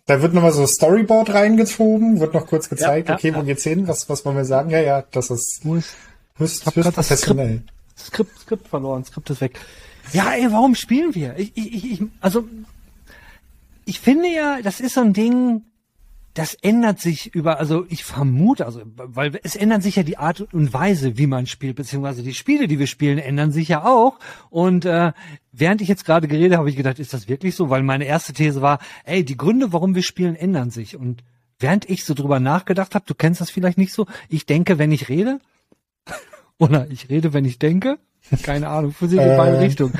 [0.08, 3.44] Da wird nochmal so Storyboard reingezogen, wird noch kurz gezeigt, ja, ja, okay, wo ja.
[3.44, 4.70] geht's hin, was, was wollen wir sagen?
[4.70, 5.96] Ja, ja, das ist höchst,
[6.38, 7.62] höchst professionell.
[7.98, 9.60] Skript, Skript, Skript verloren, Skript ist weg.
[10.14, 11.38] Ja, ey, warum spielen wir?
[11.38, 12.46] Ich, ich, ich, also,
[13.84, 15.64] ich finde ja, das ist so ein Ding,
[16.38, 20.42] das ändert sich über, also ich vermute, also, weil es ändert sich ja die Art
[20.54, 24.20] und Weise, wie man spielt, beziehungsweise die Spiele, die wir spielen, ändern sich ja auch.
[24.52, 25.14] Und äh,
[25.52, 27.72] während ich jetzt gerade geredet habe, ich gedacht, ist das wirklich so?
[27.72, 30.96] Weil meine erste These war, ey, die Gründe, warum wir spielen, ändern sich.
[30.96, 31.24] Und
[31.58, 34.92] während ich so drüber nachgedacht habe, du kennst das vielleicht nicht so, ich denke, wenn
[34.92, 35.40] ich rede,
[36.60, 37.98] oder ich rede, wenn ich denke,
[38.44, 39.62] keine Ahnung, für sich in beide äh.
[39.62, 39.94] Richtungen.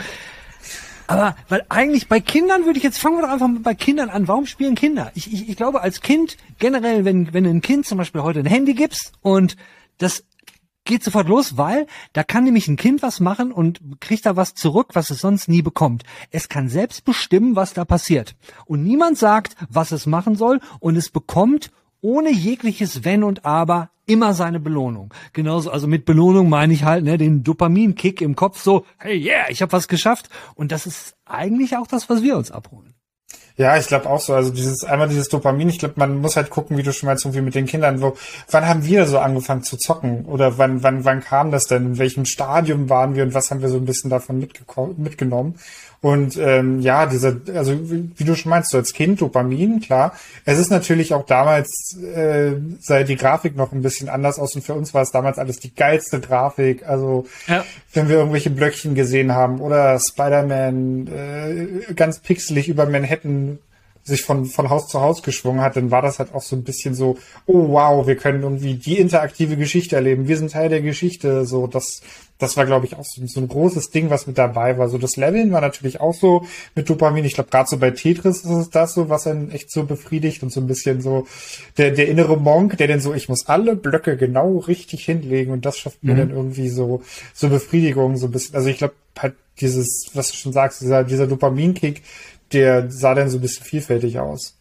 [1.08, 4.28] Aber weil eigentlich bei Kindern würde ich jetzt fangen wir doch einfach bei Kindern an.
[4.28, 5.12] Warum spielen Kinder?
[5.16, 8.46] Ich, ich, ich glaube als Kind generell, wenn wenn ein Kind zum Beispiel heute ein
[8.46, 9.56] Handy gibst und
[9.98, 10.26] das
[10.88, 14.56] geht sofort los, weil da kann nämlich ein Kind was machen und kriegt da was
[14.56, 16.04] zurück, was es sonst nie bekommt.
[16.32, 18.36] Es kann selbst bestimmen, was da passiert.
[18.66, 21.72] Und niemand sagt, was es machen soll und es bekommt
[22.08, 25.14] ohne jegliches Wenn und Aber immer seine Belohnung.
[25.34, 29.50] Genauso, also mit Belohnung meine ich halt ne, den Dopaminkick im Kopf, so, hey yeah,
[29.50, 30.30] ich habe was geschafft.
[30.56, 32.96] Und das ist eigentlich auch das, was wir uns abholen.
[33.58, 34.36] Ja, ich glaube auch so.
[34.36, 35.70] Also dieses einmal dieses Dopamin.
[35.70, 38.02] Ich glaube, man muss halt gucken, wie du schon meinst, irgendwie mit den Kindern.
[38.02, 38.16] Wo,
[38.52, 40.26] wann haben wir so angefangen zu zocken?
[40.26, 41.86] Oder wann, wann, wann kam das denn?
[41.86, 44.48] In welchem Stadium waren wir und was haben wir so ein bisschen davon
[44.98, 45.56] mitgenommen?
[46.00, 50.14] Und ähm, ja, dieser, also wie du schon meinst, so als Kind Dopamin, klar.
[50.46, 54.62] Es ist natürlich auch damals, äh, sah die Grafik noch ein bisschen anders aus und
[54.62, 56.88] für uns war es damals alles die geilste Grafik.
[56.88, 57.66] Also ja.
[57.94, 63.47] wenn wir irgendwelche Blöckchen gesehen haben oder Spider-Man äh, ganz pixelig über Manhattan
[64.08, 66.64] sich von, von Haus zu Haus geschwungen hat, dann war das halt auch so ein
[66.64, 70.30] bisschen so, oh wow, wir können irgendwie die interaktive Geschichte erleben.
[70.30, 71.46] Wir sind Teil der Geschichte.
[71.46, 72.02] So, das,
[72.38, 74.88] das war, glaube ich, auch so, so, ein großes Ding, was mit dabei war.
[74.88, 77.26] So das Leveln war natürlich auch so mit Dopamin.
[77.26, 80.42] Ich glaube, gerade so bei Tetris ist es das so, was einen echt so befriedigt
[80.42, 81.28] und so ein bisschen so
[81.78, 85.66] der, der innere Monk, der dann so, ich muss alle Blöcke genau richtig hinlegen und
[85.66, 86.18] das schafft mir mhm.
[86.18, 87.02] dann irgendwie so,
[87.34, 88.56] so Befriedigung, so ein bisschen.
[88.56, 92.04] Also ich glaube, halt dieses, was du schon sagst, dieser, dieser Dopaminkick,
[92.54, 94.58] der sah dann so ein bisschen vielfältig aus.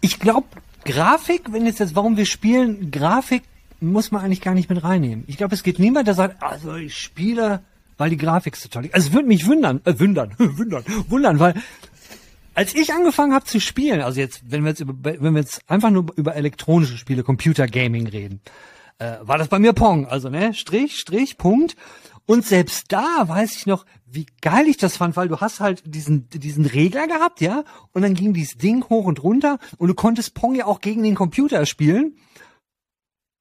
[0.00, 0.46] Ich glaube,
[0.84, 3.42] Grafik, wenn jetzt jetzt, warum wir spielen, Grafik
[3.80, 5.24] muss man eigentlich gar nicht mit reinnehmen.
[5.26, 7.60] Ich glaube, es gibt niemand, der sagt, also ich spiele,
[7.96, 8.94] weil die Grafik so toll ist.
[8.94, 11.54] Also es würde mich wundern, äh, wundern, wundern, wundern, weil
[12.54, 15.68] als ich angefangen habe zu spielen, also jetzt, wenn wir jetzt über, wenn wir jetzt
[15.68, 18.40] einfach nur über elektronische Spiele, Computer Gaming reden,
[18.98, 21.76] äh, war das bei mir Pong, also ne, Strich, Strich, Punkt.
[22.26, 25.82] Und selbst da weiß ich noch, wie geil ich das fand, weil du hast halt
[25.86, 29.94] diesen, diesen Regler gehabt, ja, und dann ging dieses Ding hoch und runter und du
[29.94, 32.16] konntest Pong ja auch gegen den Computer spielen.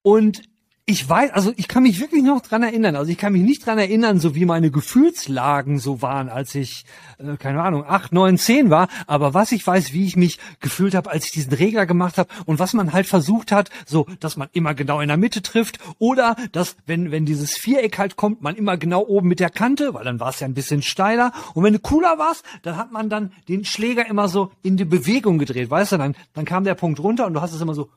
[0.02, 0.44] Und
[0.86, 2.98] ich weiß, also ich kann mich wirklich noch dran erinnern.
[2.98, 6.84] Also ich kann mich nicht dran erinnern, so wie meine Gefühlslagen so waren, als ich,
[7.20, 8.90] äh, keine Ahnung, acht, neun, zehn war.
[9.08, 12.28] Aber was ich weiß, wie ich mich gefühlt habe, als ich diesen Regler gemacht habe
[12.46, 15.80] und was man halt versucht hat, so, dass man immer genau in der Mitte trifft
[16.00, 19.94] oder dass, wenn, wenn dieses Viereck halt kommt, man immer genau oben mit der Kante,
[19.94, 21.32] weil dann war es ja ein bisschen steiler.
[21.54, 24.86] Und wenn du cooler warst, dann hat man dann den Schläger immer so in die
[24.86, 25.98] Bewegung gedreht, weißt du?
[25.98, 27.90] Dann, dann kam der Punkt runter und du hast es immer so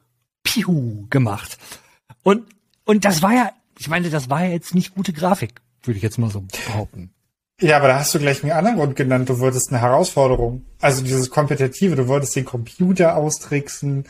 [0.45, 1.59] piu gemacht.
[2.23, 2.45] Und
[2.87, 6.03] und das war ja, ich meine, das war ja jetzt nicht gute Grafik, würde ich
[6.03, 7.11] jetzt mal so behaupten.
[7.61, 9.29] Ja, aber da hast du gleich einen anderen Grund genannt.
[9.31, 10.65] Du wolltest eine Herausforderung.
[10.81, 11.97] Also dieses Kompetitive.
[11.97, 14.05] Du wolltest den Computer austricksen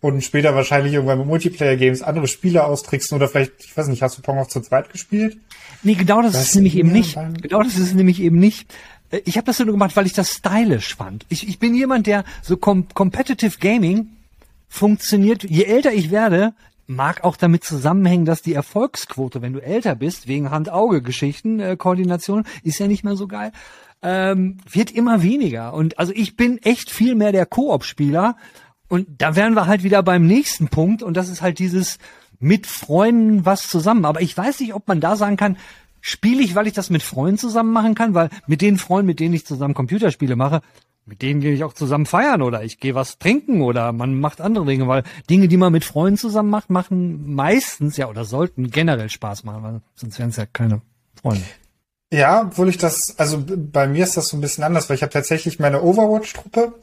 [0.00, 4.18] und später wahrscheinlich irgendwann mit Multiplayer-Games andere Spieler austricksen oder vielleicht, ich weiß nicht, hast
[4.18, 5.38] du Pong auch zu zweit gespielt?
[5.82, 7.18] Nee, genau das, das ist nämlich eben nicht.
[7.42, 8.72] Genau das ist nämlich eben nicht.
[9.10, 11.24] Äh, ich habe das nur gemacht, weil ich das stylisch fand.
[11.28, 14.08] Ich, ich bin jemand, der so com Competitive Gaming
[14.68, 15.44] funktioniert.
[15.44, 16.54] Je älter ich werde,
[16.90, 22.44] mag auch damit zusammenhängen, dass die Erfolgsquote, wenn du älter bist, wegen Hand-Auge-Geschichten, äh, Koordination,
[22.62, 23.52] ist ja nicht mehr so geil,
[24.02, 25.72] ähm, wird immer weniger.
[25.72, 28.36] Und also ich bin echt viel mehr der Koop-Spieler.
[28.88, 31.02] Und da wären wir halt wieder beim nächsten Punkt.
[31.02, 31.98] Und das ist halt dieses
[32.40, 34.04] mit Freunden was zusammen.
[34.04, 35.56] Aber ich weiß nicht, ob man da sagen kann,
[36.00, 39.20] spiele ich, weil ich das mit Freunden zusammen machen kann, weil mit den Freunden, mit
[39.20, 40.60] denen ich zusammen Computerspiele mache,
[41.06, 44.40] mit denen gehe ich auch zusammen feiern oder ich gehe was trinken oder man macht
[44.40, 48.70] andere Dinge, weil Dinge, die man mit Freunden zusammen macht, machen meistens ja oder sollten
[48.70, 50.82] generell Spaß machen, weil sonst wären es ja keine
[51.20, 51.44] Freunde.
[52.12, 55.02] Ja, obwohl ich das, also bei mir ist das so ein bisschen anders, weil ich
[55.02, 56.74] habe tatsächlich meine Overwatch-Truppe.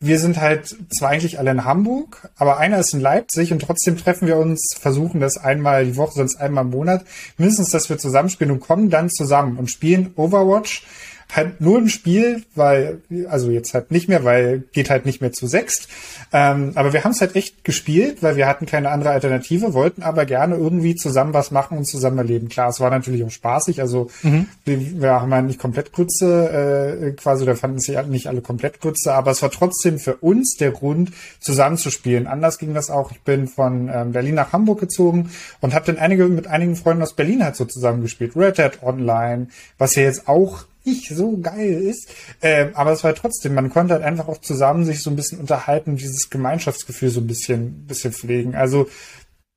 [0.00, 3.96] Wir sind halt zwar eigentlich alle in Hamburg, aber einer ist in Leipzig und trotzdem
[3.96, 7.04] treffen wir uns, versuchen das einmal die Woche, sonst einmal im Monat,
[7.36, 10.86] mindestens, dass wir zusammenspielen und kommen dann zusammen und spielen Overwatch
[11.34, 15.32] halt nur ein Spiel, weil, also jetzt halt nicht mehr, weil geht halt nicht mehr
[15.32, 15.88] zu sechst.
[16.32, 20.02] Ähm, aber wir haben es halt echt gespielt, weil wir hatten keine andere Alternative, wollten
[20.02, 22.48] aber gerne irgendwie zusammen was machen und zusammen erleben.
[22.48, 24.46] Klar, es war natürlich auch spaßig, also mhm.
[24.64, 28.80] wir, wir haben ja nicht komplett Grütze äh, quasi, da fanden sich nicht alle komplett
[28.80, 32.26] Grütze, aber es war trotzdem für uns der Grund, zusammen zu spielen.
[32.26, 33.10] Anders ging das auch.
[33.10, 37.02] Ich bin von ähm, Berlin nach Hamburg gezogen und habe dann einige mit einigen Freunden
[37.02, 38.36] aus Berlin halt so zusammen gespielt.
[38.36, 42.08] Red Dead Online, was ja jetzt auch nicht so geil ist.
[42.42, 45.40] Ähm, aber es war trotzdem, man konnte halt einfach auch zusammen sich so ein bisschen
[45.40, 48.54] unterhalten, dieses Gemeinschaftsgefühl so ein bisschen, bisschen pflegen.
[48.54, 48.88] Also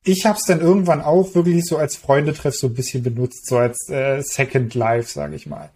[0.03, 3.57] ich habe es dann irgendwann auch wirklich so als Freundetreff so ein bisschen benutzt, so
[3.57, 5.69] als äh, Second Life, sage ich mal.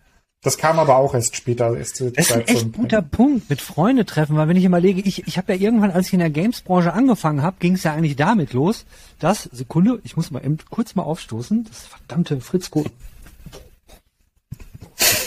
[0.45, 1.75] Das kam aber auch erst später.
[1.75, 5.27] Erst das ist ein echt guter Punkt mit Freunde treffen, weil wenn ich überlege, ich,
[5.27, 8.15] ich habe ja irgendwann, als ich in der Games-Branche angefangen habe, ging es ja eigentlich
[8.15, 8.85] damit los,
[9.17, 12.85] dass, Sekunde, ich muss mal eben kurz mal aufstoßen, das verdammte Fritzko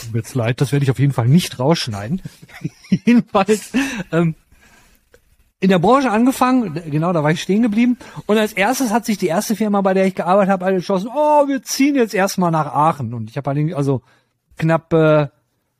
[0.09, 2.23] tut mir jetzt leid, das werde ich auf jeden Fall nicht rausschneiden.
[2.91, 3.73] Jedenfalls,
[4.11, 4.35] ähm,
[5.61, 7.99] in der Branche angefangen, genau, da war ich stehen geblieben.
[8.27, 11.49] Und als erstes hat sich die erste Firma, bei der ich gearbeitet habe, entschlossen, oh,
[11.49, 13.13] wir ziehen jetzt erstmal nach Aachen.
[13.13, 14.03] Und ich habe halt also
[14.57, 15.29] knapp, äh,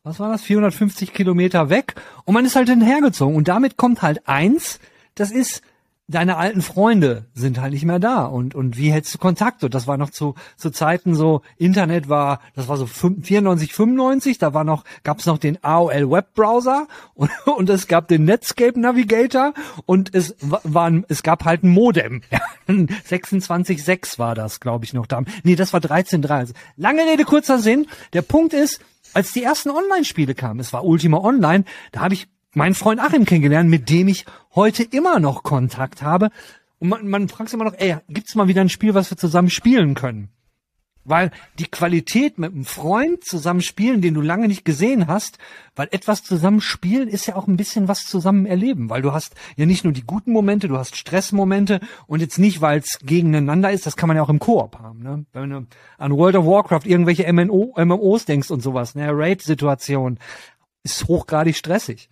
[0.03, 1.95] was war das, 450 Kilometer weg.
[2.25, 3.37] Und man ist halt hinhergezogen.
[3.37, 4.81] Und damit kommt halt eins,
[5.15, 5.63] das ist,
[6.09, 8.25] deine alten Freunde sind halt nicht mehr da.
[8.25, 9.63] Und und wie hältst du Kontakt?
[9.63, 14.39] Und das war noch zu zu Zeiten so Internet war das war so 94 95
[14.39, 19.53] da war noch gab's noch den AOL Webbrowser und, und es gab den Netscape Navigator
[19.85, 22.23] und es waren es gab halt ein Modem.
[22.69, 25.23] 26.6 war das glaube ich noch da.
[25.43, 27.87] Nee das war 13.3 also, lange Rede kurzer Sinn.
[28.15, 28.81] Der Punkt ist
[29.15, 33.25] als die ersten Online-Spiele kamen, es war Ultima Online, da habe ich meinen Freund Achim
[33.25, 36.31] kennengelernt, mit dem ich heute immer noch Kontakt habe.
[36.79, 39.19] Und man, man fragt sich immer noch, ey, gibt's mal wieder ein Spiel, was wir
[39.19, 40.31] zusammen spielen können?
[41.05, 45.39] Weil die Qualität mit einem Freund zusammen spielen, den du lange nicht gesehen hast,
[45.75, 49.35] weil etwas zusammen spielen ist ja auch ein bisschen was zusammen erleben, weil du hast
[49.57, 53.73] ja nicht nur die guten Momente, du hast Stressmomente und jetzt nicht, weil es gegeneinander
[53.73, 55.03] ist, das kann man ja auch im Koop haben.
[55.03, 55.25] Ne?
[55.33, 60.19] Wenn du an World of Warcraft irgendwelche MMO, MMOs denkst und sowas, ne, Raid-Situation,
[60.83, 62.11] ist hochgradig stressig.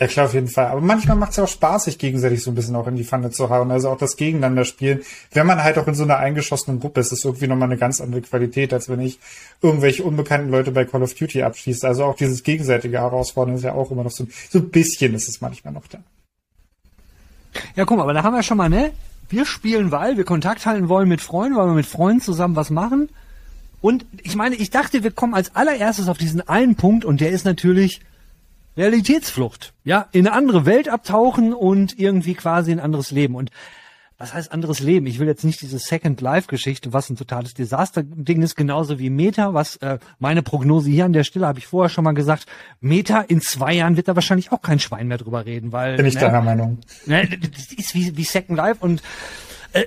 [0.00, 0.66] Ja klar, auf jeden Fall.
[0.66, 3.04] Aber manchmal macht es ja auch Spaß, sich gegenseitig so ein bisschen auch in die
[3.04, 3.70] Pfanne zu hauen.
[3.70, 5.02] Also auch das Gegeneinander spielen.
[5.32, 8.00] Wenn man halt auch in so einer eingeschossenen Gruppe ist, ist irgendwie nochmal eine ganz
[8.00, 9.20] andere Qualität, als wenn ich
[9.62, 11.86] irgendwelche unbekannten Leute bei Call of Duty abschließe.
[11.86, 15.28] Also auch dieses gegenseitige Herausfordern ist ja auch immer noch so, so ein bisschen ist
[15.28, 15.98] es manchmal noch da.
[17.76, 18.92] Ja, guck mal, aber da haben wir schon mal, ne?
[19.28, 22.70] Wir spielen, weil wir Kontakt halten wollen mit Freunden, weil wir mit Freunden zusammen was
[22.70, 23.08] machen.
[23.80, 27.30] Und ich meine, ich dachte, wir kommen als allererstes auf diesen einen Punkt und der
[27.30, 28.00] ist natürlich
[28.76, 29.72] Realitätsflucht.
[29.84, 33.34] Ja, in eine andere Welt abtauchen und irgendwie quasi ein anderes Leben.
[33.34, 33.50] Und
[34.16, 35.06] was heißt anderes Leben?
[35.06, 39.10] Ich will jetzt nicht diese Second Life Geschichte, was ein totales Desaster-Ding ist, genauso wie
[39.10, 42.46] Meta, was äh, meine Prognose hier an der Stelle habe ich vorher schon mal gesagt.
[42.80, 46.06] Meta in zwei Jahren wird da wahrscheinlich auch kein Schwein mehr drüber reden, weil bin
[46.06, 46.78] ich ne, deiner Meinung.
[47.06, 49.02] Ne, das ist wie, wie Second Life und
[49.72, 49.86] äh,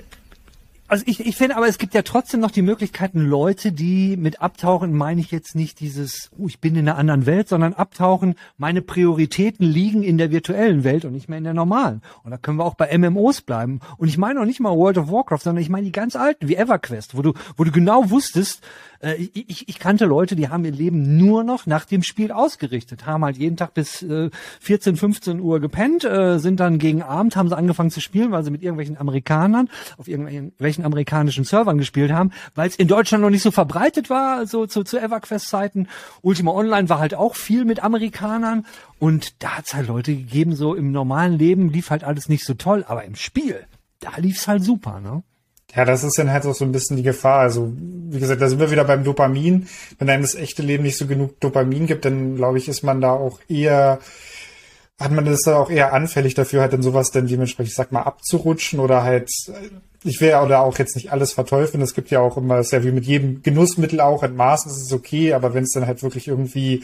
[0.88, 4.40] also ich, ich finde aber, es gibt ja trotzdem noch die Möglichkeiten, Leute, die mit
[4.40, 8.34] Abtauchen meine ich jetzt nicht dieses, oh, ich bin in einer anderen Welt, sondern Abtauchen,
[8.56, 12.02] meine Prioritäten liegen in der virtuellen Welt und nicht mehr in der normalen.
[12.24, 13.80] Und da können wir auch bei MMOs bleiben.
[13.98, 16.48] Und ich meine auch nicht mal World of Warcraft, sondern ich meine die ganz alten,
[16.48, 18.62] wie EverQuest, wo du, wo du genau wusstest,
[19.00, 23.06] äh, ich, ich kannte Leute, die haben ihr Leben nur noch nach dem Spiel ausgerichtet,
[23.06, 27.36] haben halt jeden Tag bis äh, 14, 15 Uhr gepennt, äh, sind dann gegen Abend,
[27.36, 32.12] haben sie angefangen zu spielen, weil sie mit irgendwelchen Amerikanern auf irgendwelchen amerikanischen Servern gespielt
[32.12, 35.88] haben, weil es in Deutschland noch nicht so verbreitet war, so zu, zu EverQuest-Zeiten.
[36.22, 38.66] Ultima Online war halt auch viel mit Amerikanern
[38.98, 42.54] und da hat's halt Leute gegeben, so im normalen Leben lief halt alles nicht so
[42.54, 43.66] toll, aber im Spiel,
[44.00, 45.22] da lief's halt super, ne?
[45.74, 47.40] Ja, das ist dann halt auch so ein bisschen die Gefahr.
[47.40, 49.68] Also, wie gesagt, da sind wir wieder beim Dopamin.
[49.98, 53.02] Wenn einem das echte Leben nicht so genug Dopamin gibt, dann glaube ich, ist man
[53.02, 53.98] da auch eher,
[54.98, 57.92] hat man das da auch eher anfällig dafür, halt dann sowas dann dementsprechend, ich sag
[57.92, 59.30] mal, abzurutschen oder halt,
[60.02, 61.82] ich will ja oder auch jetzt nicht alles verteufeln.
[61.82, 64.82] Es gibt ja auch immer, ist ja wie mit jedem Genussmittel auch, in Maßen ist
[64.82, 66.82] es okay, aber wenn es dann halt wirklich irgendwie,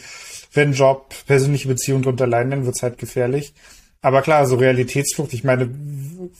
[0.53, 3.53] wenn Job, persönliche Beziehungen drunter leiden, dann wird's halt gefährlich.
[4.01, 5.67] Aber klar, so Realitätsflucht, ich meine,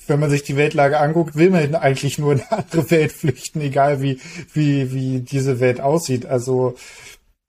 [0.08, 3.60] wenn man sich die Weltlage anguckt, will man eigentlich nur in eine andere Welt flüchten,
[3.60, 4.20] egal wie,
[4.54, 6.26] wie, wie diese Welt aussieht.
[6.26, 6.76] Also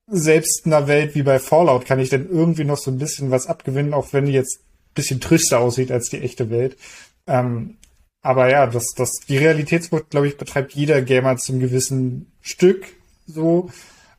[0.06, 3.30] selbst in einer Welt wie bei Fallout kann ich dann irgendwie noch so ein bisschen
[3.30, 6.76] was abgewinnen, auch wenn die jetzt ein bisschen trüster aussieht als die echte Welt.
[7.26, 7.76] Ähm,
[8.22, 12.86] aber ja, das, das, die Realitätsflucht, glaube ich, betreibt jeder Gamer zum gewissen Stück
[13.26, 13.70] so.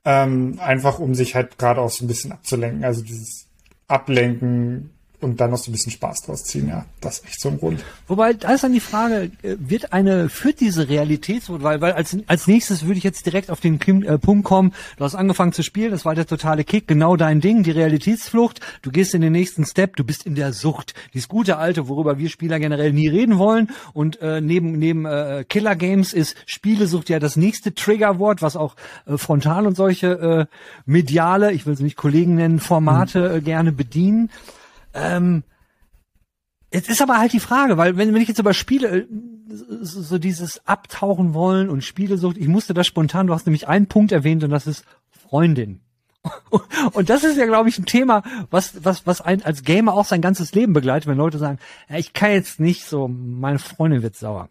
[0.06, 2.86] Ähm, einfach um sich halt gerade auch so ein bisschen abzulenken.
[2.86, 3.48] Also dieses
[3.88, 6.86] Ablenken und dann noch so ein bisschen Spaß draus ziehen, ja.
[7.02, 7.84] Das ist echt so ein Grund.
[8.08, 12.16] Wobei, da ist dann die Frage, äh, wird eine, führt diese Realitätsflucht, weil, weil als,
[12.28, 15.64] als nächstes würde ich jetzt direkt auf den äh, Punkt kommen, du hast angefangen zu
[15.64, 19.34] spielen, das war der totale Kick, genau dein Ding, die Realitätsflucht, du gehst in den
[19.34, 20.94] nächsten Step, du bist in der Sucht.
[21.16, 25.46] Dieses gute alte, worüber wir Spieler generell nie reden wollen und äh, neben, neben äh,
[25.50, 28.76] Killer Games ist Spielesucht ja das nächste Triggerwort, was auch
[29.08, 33.72] äh, frontal und solche äh, mediale, ich will sie nicht Kollegen nennen, Formate äh, gerne
[33.72, 34.30] bedienen.
[34.98, 35.44] Ähm,
[36.72, 39.08] Jetzt ist aber halt die Frage, weil wenn, wenn ich jetzt über Spiele, äh,
[39.50, 44.12] so dieses Abtauchen wollen und Spielesucht, ich musste das spontan, du hast nämlich einen Punkt
[44.12, 45.82] erwähnt und das ist Freundin.
[46.92, 50.04] Und das ist ja, glaube ich, ein Thema, was, was, was ein als Gamer auch
[50.04, 51.58] sein ganzes Leben begleitet, wenn Leute sagen,
[51.88, 54.50] ja, ich kann jetzt nicht so, meine Freundin wird sauer.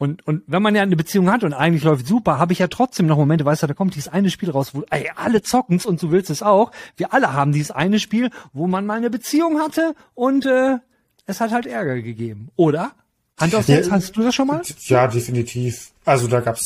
[0.00, 2.68] Und, und wenn man ja eine Beziehung hat und eigentlich läuft super, habe ich ja
[2.68, 5.84] trotzdem noch Momente, weißt du, da kommt dieses eine Spiel raus, wo ey, alle zocken's
[5.84, 6.72] und du willst es auch.
[6.96, 10.78] Wir alle haben dieses eine Spiel, wo man mal eine Beziehung hatte und äh,
[11.26, 12.48] es hat halt Ärger gegeben.
[12.56, 12.92] Oder?
[13.38, 14.62] Hand aufs Herz, Ja, hast du das schon mal?
[14.86, 15.90] Ja, definitiv.
[16.06, 16.64] Also da gab's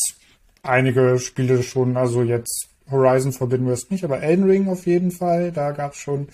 [0.62, 5.50] einige Spiele schon, also jetzt Horizon Forbidden West nicht, aber Elden Ring auf jeden Fall.
[5.50, 6.28] Da gab's schon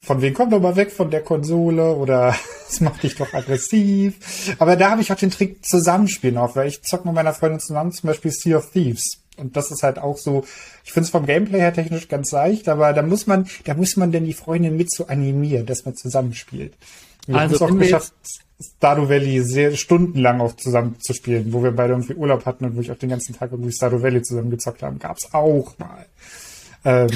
[0.00, 2.34] von wegen komm doch mal weg von der Konsole oder
[2.68, 4.54] es macht dich doch aggressiv.
[4.58, 7.60] Aber da habe ich auch den Trick Zusammenspielen auf, weil ich zock mit meiner Freundin
[7.60, 9.22] zusammen zum Beispiel Sea of Thieves.
[9.36, 10.44] Und das ist halt auch so,
[10.84, 13.96] ich finde es vom Gameplay her technisch ganz leicht, aber da muss man, da muss
[13.96, 16.74] man denn die Freundin mit so animieren, dass man zusammenspielt.
[17.26, 18.14] Wir Also, haben es auch geschafft,
[18.60, 22.76] Stardew Valley sehr stundenlang auch zusammen zu spielen, wo wir beide irgendwie Urlaub hatten und
[22.76, 26.06] wo ich auch den ganzen Tag irgendwie Stardew Valley zusammen gezockt haben, gab's auch mal.
[26.84, 27.10] Ähm,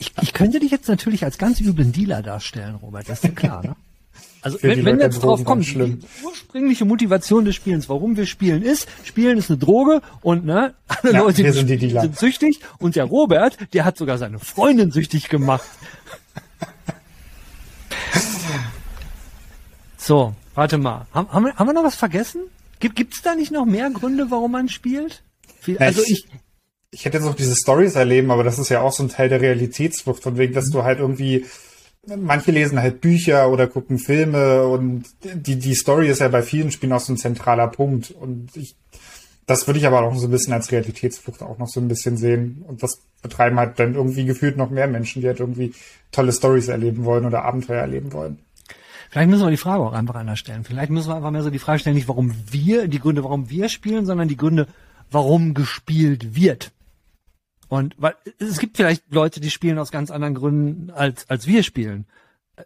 [0.00, 3.30] Ich, ich könnte dich jetzt natürlich als ganz üblen Dealer darstellen, Robert, das ist ja
[3.30, 3.76] klar, ne?
[4.42, 6.00] Also Für wenn, wenn Leute jetzt drauf kommt, schlimm.
[6.00, 10.72] die ursprüngliche Motivation des Spielens, warum wir spielen, ist, Spielen ist eine Droge und ne,
[10.88, 14.92] alle Ja, Leute sind die sind süchtig und der Robert, der hat sogar seine Freundin
[14.92, 15.68] süchtig gemacht.
[19.98, 21.06] so, warte mal.
[21.12, 22.40] Haben, haben, wir, haben wir noch was vergessen?
[22.78, 25.22] Gibt gibt's da nicht noch mehr Gründe, warum man spielt?
[25.60, 26.26] Viel, also ich-
[26.90, 29.28] ich, hätte jetzt noch diese Stories erleben, aber das ist ja auch so ein Teil
[29.28, 31.46] der Realitätsflucht, von wegen, dass du halt irgendwie,
[32.06, 36.70] manche lesen halt Bücher oder gucken Filme und die, die Story ist ja bei vielen
[36.70, 38.76] Spielen auch so ein zentraler Punkt und ich,
[39.46, 42.16] das würde ich aber auch so ein bisschen als Realitätsflucht auch noch so ein bisschen
[42.16, 45.74] sehen und das betreiben halt dann irgendwie gefühlt noch mehr Menschen, die halt irgendwie
[46.12, 48.38] tolle Stories erleben wollen oder Abenteuer erleben wollen.
[49.10, 50.62] Vielleicht müssen wir die Frage auch einfach anders stellen.
[50.62, 53.50] Vielleicht müssen wir einfach mehr so die Frage stellen, nicht warum wir, die Gründe, warum
[53.50, 54.68] wir spielen, sondern die Gründe,
[55.10, 56.70] warum gespielt wird.
[57.70, 61.62] Und weil es gibt vielleicht Leute, die spielen aus ganz anderen Gründen, als, als wir
[61.62, 62.04] spielen.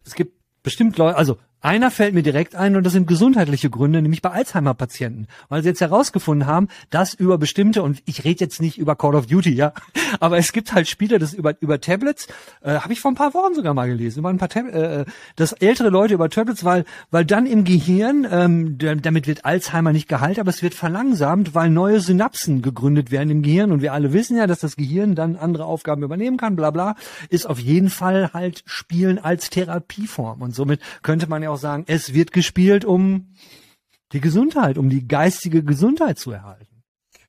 [0.02, 4.02] Es gibt bestimmt Leute, also einer fällt mir direkt ein und das sind gesundheitliche Gründe,
[4.02, 8.60] nämlich bei Alzheimer-Patienten, weil sie jetzt herausgefunden haben, dass über bestimmte und ich rede jetzt
[8.60, 9.72] nicht über Call of Duty, ja,
[10.20, 12.28] aber es gibt halt Spiele, das über über Tablets,
[12.62, 15.04] äh, habe ich vor ein paar Wochen sogar mal gelesen, über ein paar Tab äh,
[15.36, 19.92] dass ältere Leute über Tablets, weil weil dann im Gehirn, ähm, da- damit wird Alzheimer
[19.92, 23.94] nicht geheilt, aber es wird verlangsamt, weil neue Synapsen gegründet werden im Gehirn und wir
[23.94, 26.94] alle wissen ja, dass das Gehirn dann andere Aufgaben übernehmen kann, bla bla,
[27.30, 31.84] ist auf jeden Fall halt Spielen als Therapieform und somit könnte man ja auch sagen,
[31.86, 33.34] es wird gespielt, um
[34.12, 36.82] die Gesundheit, um die geistige Gesundheit zu erhalten.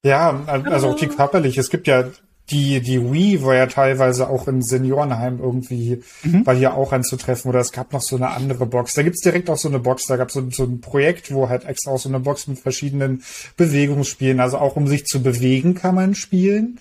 [0.04, 1.58] Ja, also auch die körperlich.
[1.58, 2.06] Es gibt ja
[2.50, 6.04] die, die Wii war ja teilweise auch in Seniorenheim irgendwie,
[6.44, 7.50] war hier auch anzutreffen.
[7.50, 8.94] Oder es gab noch so eine andere Box.
[8.94, 10.06] Da gibt's direkt auch so eine Box.
[10.06, 13.24] Da gab's so, so ein Projekt, wo halt extra auch so eine Box mit verschiedenen
[13.58, 14.40] Bewegungsspielen.
[14.40, 16.80] Also auch um sich zu bewegen kann man spielen.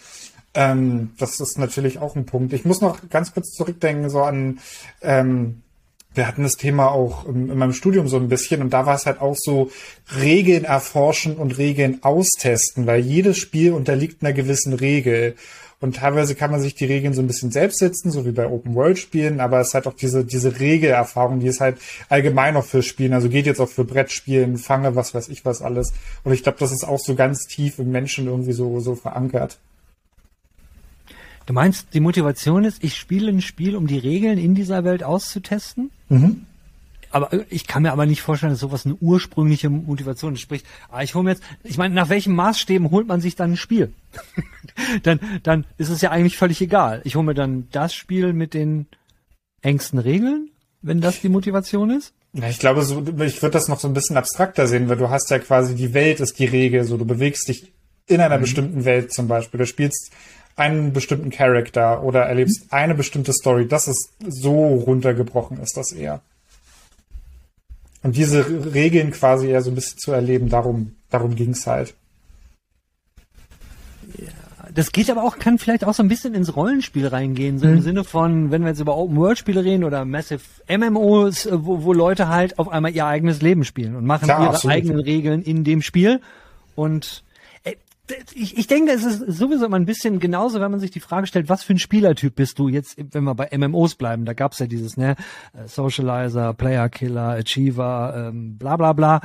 [0.53, 2.53] Ähm, das ist natürlich auch ein Punkt.
[2.53, 4.61] Ich muss noch ganz kurz zurückdenken, so an,
[5.01, 5.63] ähm,
[6.15, 8.95] wir hatten das Thema auch in, in meinem Studium so ein bisschen und da war
[8.95, 9.71] es halt auch so
[10.21, 15.35] Regeln erforschen und Regeln austesten, weil jedes Spiel unterliegt einer gewissen Regel.
[15.81, 18.47] Und teilweise kann man sich die Regeln so ein bisschen selbst setzen, so wie bei
[18.47, 21.77] Open-World-Spielen, aber es ist halt auch diese, diese Regelerfahrung, die ist halt
[22.09, 25.61] allgemein auch für Spielen, also geht jetzt auch für Brettspielen, Fange, was weiß ich was
[25.61, 25.93] alles.
[26.23, 29.59] Und ich glaube, das ist auch so ganz tief im Menschen irgendwie so, so verankert.
[31.47, 35.03] Du meinst, die Motivation ist, ich spiele ein Spiel, um die Regeln in dieser Welt
[35.03, 35.91] auszutesten?
[37.15, 40.41] Aber äh, ich kann mir aber nicht vorstellen, dass sowas eine ursprüngliche Motivation ist.
[40.41, 43.53] Sprich, ah, ich hole mir jetzt, ich meine, nach welchen Maßstäben holt man sich dann
[43.53, 43.93] ein Spiel?
[45.05, 47.03] dann, dann ist es ja eigentlich völlig egal.
[47.05, 48.87] Ich hole mir dann das Spiel mit den
[49.63, 50.51] engsten Regeln,
[50.83, 52.13] wenn das die Motivation ist.
[52.33, 55.09] Ja, ich glaube, so, ich würde das noch so ein bisschen abstrakter sehen, weil du
[55.09, 57.73] hast ja quasi die Welt ist die Regel, so du bewegst dich
[58.07, 59.59] in einer bestimmten Welt zum Beispiel.
[59.59, 60.11] Du spielst
[60.57, 63.67] einen bestimmten Charakter oder erlebst eine bestimmte Story.
[63.67, 66.21] Das ist so runtergebrochen, ist das eher.
[68.03, 71.95] Und diese Regeln quasi eher so ein bisschen zu erleben, darum, darum ging's halt.
[74.73, 77.81] Das geht aber auch, kann vielleicht auch so ein bisschen ins Rollenspiel reingehen, so im
[77.81, 82.29] Sinne von, wenn wir jetzt über Open-World-Spiele reden oder Massive MMOs, äh, wo, wo Leute
[82.29, 84.77] halt auf einmal ihr eigenes Leben spielen und machen Klar, ihre absolut.
[84.77, 86.21] eigenen Regeln in dem Spiel.
[86.75, 87.24] Und
[88.35, 91.27] ich, ich denke, es ist sowieso immer ein bisschen genauso, wenn man sich die Frage
[91.27, 94.59] stellt, was für ein Spielertyp bist du jetzt, wenn wir bei MMOs bleiben, da gab's
[94.59, 95.17] ja dieses, ne,
[95.53, 99.21] äh, Socializer, Player Killer, Achiever, ähm, bla bla bla.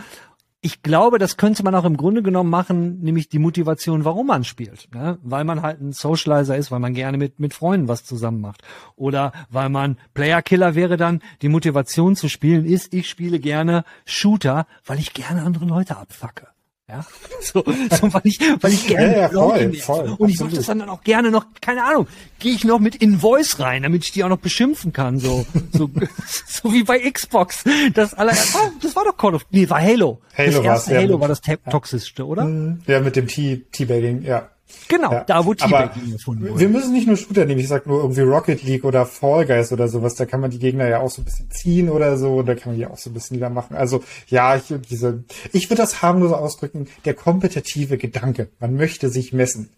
[0.61, 4.43] Ich glaube, das könnte man auch im Grunde genommen machen, nämlich die Motivation, warum man
[4.43, 4.93] spielt.
[4.93, 5.17] Ne?
[5.23, 8.61] Weil man halt ein Socializer ist, weil man gerne mit, mit Freunden was zusammen macht.
[8.97, 14.67] Oder weil man Player-Killer wäre dann, die Motivation zu spielen ist, ich spiele gerne Shooter,
[14.85, 16.47] weil ich gerne andere Leute abfacke.
[16.89, 17.05] Ja,
[17.41, 20.57] so, so weil ich, weil ich gerne Ja, ja, voll, voll, und ich mache absolut.
[20.57, 22.07] das dann auch gerne noch, keine Ahnung,
[22.39, 25.87] gehe ich noch mit Invoice rein, damit ich die auch noch beschimpfen kann, so, so,
[26.47, 27.63] so wie bei Xbox.
[27.93, 30.19] Das aller, oh, das war doch Call of, nee, war Halo.
[30.35, 32.43] Halo das erste ja, Halo mit- war das ta- toxischste, oder?
[32.87, 34.49] Ja, mit dem Teabagging, ja.
[34.87, 35.23] Genau, Ja.
[35.23, 36.59] da wo Teabagging gefunden wurde.
[36.59, 39.71] Wir müssen nicht nur Shooter nehmen, ich sag nur irgendwie Rocket League oder Fall Guys
[39.71, 42.41] oder sowas, da kann man die Gegner ja auch so ein bisschen ziehen oder so,
[42.43, 43.75] da kann man die auch so ein bisschen wieder machen.
[43.75, 48.49] Also ja, ich, diese, ich würde das harmlos ausdrücken, der kompetitive Gedanke.
[48.59, 49.69] Man möchte sich messen.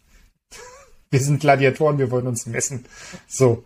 [1.09, 2.85] Wir sind Gladiatoren, wir wollen uns messen.
[3.27, 3.63] So.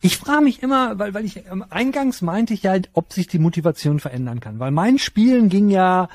[0.00, 3.38] Ich frage mich immer, weil, weil ich ähm, eingangs meinte ich ja, ob sich die
[3.38, 4.58] Motivation verändern kann.
[4.58, 6.08] Weil mein Spielen ging ja,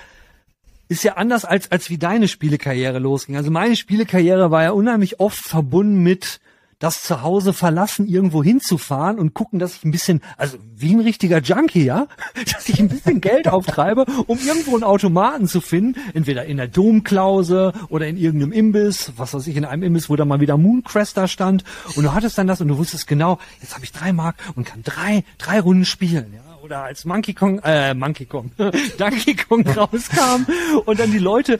[0.87, 3.35] ist ja anders als, als wie deine Spielekarriere losging.
[3.35, 6.39] Also meine Spielekarriere war ja unheimlich oft verbunden mit
[6.79, 11.39] das Zuhause verlassen, irgendwo hinzufahren und gucken, dass ich ein bisschen, also wie ein richtiger
[11.39, 12.07] Junkie, ja,
[12.53, 16.67] dass ich ein bisschen Geld auftreibe, um irgendwo einen Automaten zu finden, entweder in der
[16.67, 20.57] Domklause oder in irgendeinem Imbiss, was weiß ich, in einem Imbiss, wo da mal wieder
[20.57, 21.63] Mooncrest stand.
[21.95, 24.65] Und du hattest dann das und du wusstest genau, jetzt habe ich drei Mark und
[24.65, 28.51] kann drei, drei Runden spielen, ja oder als Monkey Kong, äh, Monkey Kong,
[28.97, 30.45] Donkey Kong rauskam
[30.85, 31.57] und dann die Leute,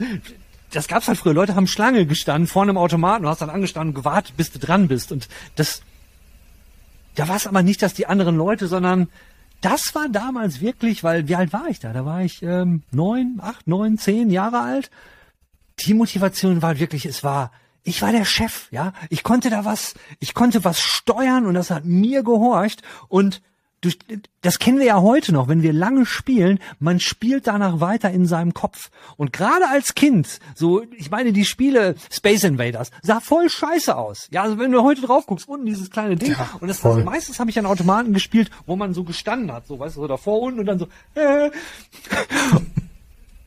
[0.70, 3.94] das gab's halt früher, Leute haben Schlange gestanden vor einem Automaten, du hast dann angestanden
[3.94, 5.82] und gewartet, bis du dran bist und das,
[7.14, 9.08] da war es aber nicht, dass die anderen Leute, sondern
[9.62, 11.92] das war damals wirklich, weil wie alt war ich da?
[11.92, 14.90] Da war ich ähm, neun, acht, neun, zehn Jahre alt.
[15.80, 17.50] Die Motivation war wirklich, es war,
[17.82, 18.92] ich war der Chef, ja.
[19.08, 23.40] Ich konnte da was, ich konnte was steuern und das hat mir gehorcht und
[23.80, 23.90] du,
[24.40, 28.26] das kennen wir ja heute noch, wenn wir lange spielen, man spielt danach weiter in
[28.26, 28.90] seinem Kopf.
[29.16, 34.28] Und gerade als Kind, so, ich meine, die Spiele Space Invaders sah voll scheiße aus.
[34.30, 36.32] Ja, also wenn du heute drauf guckst, unten dieses kleine Ding.
[36.32, 39.66] Ja, und das, also meistens habe ich an Automaten gespielt, wo man so gestanden hat,
[39.66, 41.50] so, weißt du, so davor unten und dann so, äh.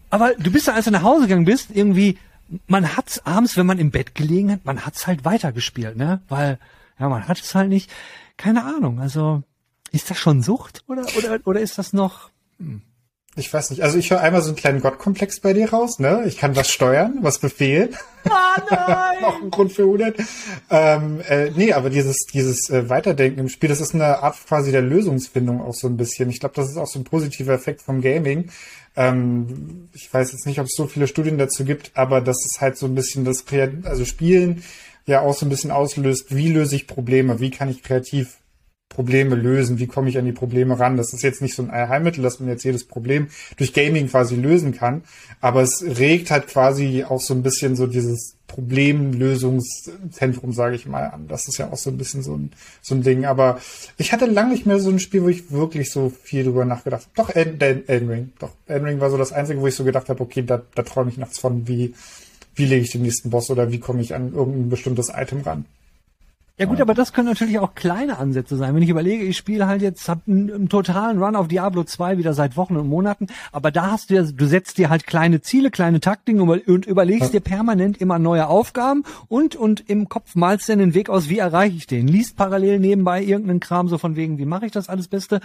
[0.09, 2.17] Aber du bist dann, als du nach Hause gegangen bist, irgendwie,
[2.67, 6.21] man hat's abends, wenn man im Bett gelegen hat, man hat's halt weitergespielt, ne?
[6.27, 6.59] Weil,
[6.99, 7.89] ja, man hat es halt nicht.
[8.37, 9.43] Keine Ahnung, also,
[9.91, 12.29] ist das schon Sucht oder, oder, oder ist das noch,
[13.35, 13.81] Ich weiß nicht.
[13.83, 16.23] Also ich höre einmal so einen kleinen Gottkomplex bei dir raus, ne?
[16.25, 17.95] Ich kann was steuern, was befehlen.
[18.29, 19.21] ah, nein!
[19.21, 20.15] Noch ein Grund für 100.
[20.69, 24.71] Ähm, äh, nee, aber dieses, dieses äh, Weiterdenken im Spiel, das ist eine Art quasi
[24.71, 26.29] der Lösungsfindung auch so ein bisschen.
[26.29, 28.49] Ich glaube, das ist auch so ein positiver Effekt vom Gaming.
[28.95, 32.59] Ähm, ich weiß jetzt nicht, ob es so viele Studien dazu gibt, aber das ist
[32.59, 34.63] halt so ein bisschen das Kreat also Spielen
[35.05, 38.37] ja auch so ein bisschen auslöst, wie löse ich Probleme, wie kann ich kreativ
[38.91, 40.97] Probleme lösen, wie komme ich an die Probleme ran.
[40.97, 44.35] Das ist jetzt nicht so ein Allheilmittel, dass man jetzt jedes Problem durch Gaming quasi
[44.35, 45.03] lösen kann,
[45.39, 51.05] aber es regt halt quasi auch so ein bisschen so dieses Problemlösungszentrum, sage ich mal,
[51.05, 51.29] an.
[51.29, 53.23] Das ist ja auch so ein bisschen so ein, so ein Ding.
[53.23, 53.61] Aber
[53.97, 57.03] ich hatte lange nicht mehr so ein Spiel, wo ich wirklich so viel drüber nachgedacht
[57.03, 57.13] habe.
[57.15, 58.33] Doch, Elden, Elden Ring.
[58.39, 60.83] Doch, Elden Ring war so das Einzige, wo ich so gedacht habe, okay, da, da
[60.83, 61.93] träume ich nachts von, wie,
[62.55, 65.63] wie lege ich den nächsten Boss oder wie komme ich an irgendein bestimmtes Item ran.
[66.61, 68.75] Ja gut, aber das können natürlich auch kleine Ansätze sein.
[68.75, 72.19] Wenn ich überlege, ich spiele halt jetzt, hab einen, einen totalen Run auf Diablo 2
[72.19, 75.41] wieder seit Wochen und Monaten, aber da hast du ja, du setzt dir halt kleine
[75.41, 80.69] Ziele, kleine Taktiken und überlegst dir permanent immer neue Aufgaben und, und im Kopf malst
[80.69, 82.07] dir den Weg aus, wie erreiche ich den?
[82.07, 85.39] Liest parallel nebenbei irgendeinen Kram so von wegen, wie mache ich das alles Beste?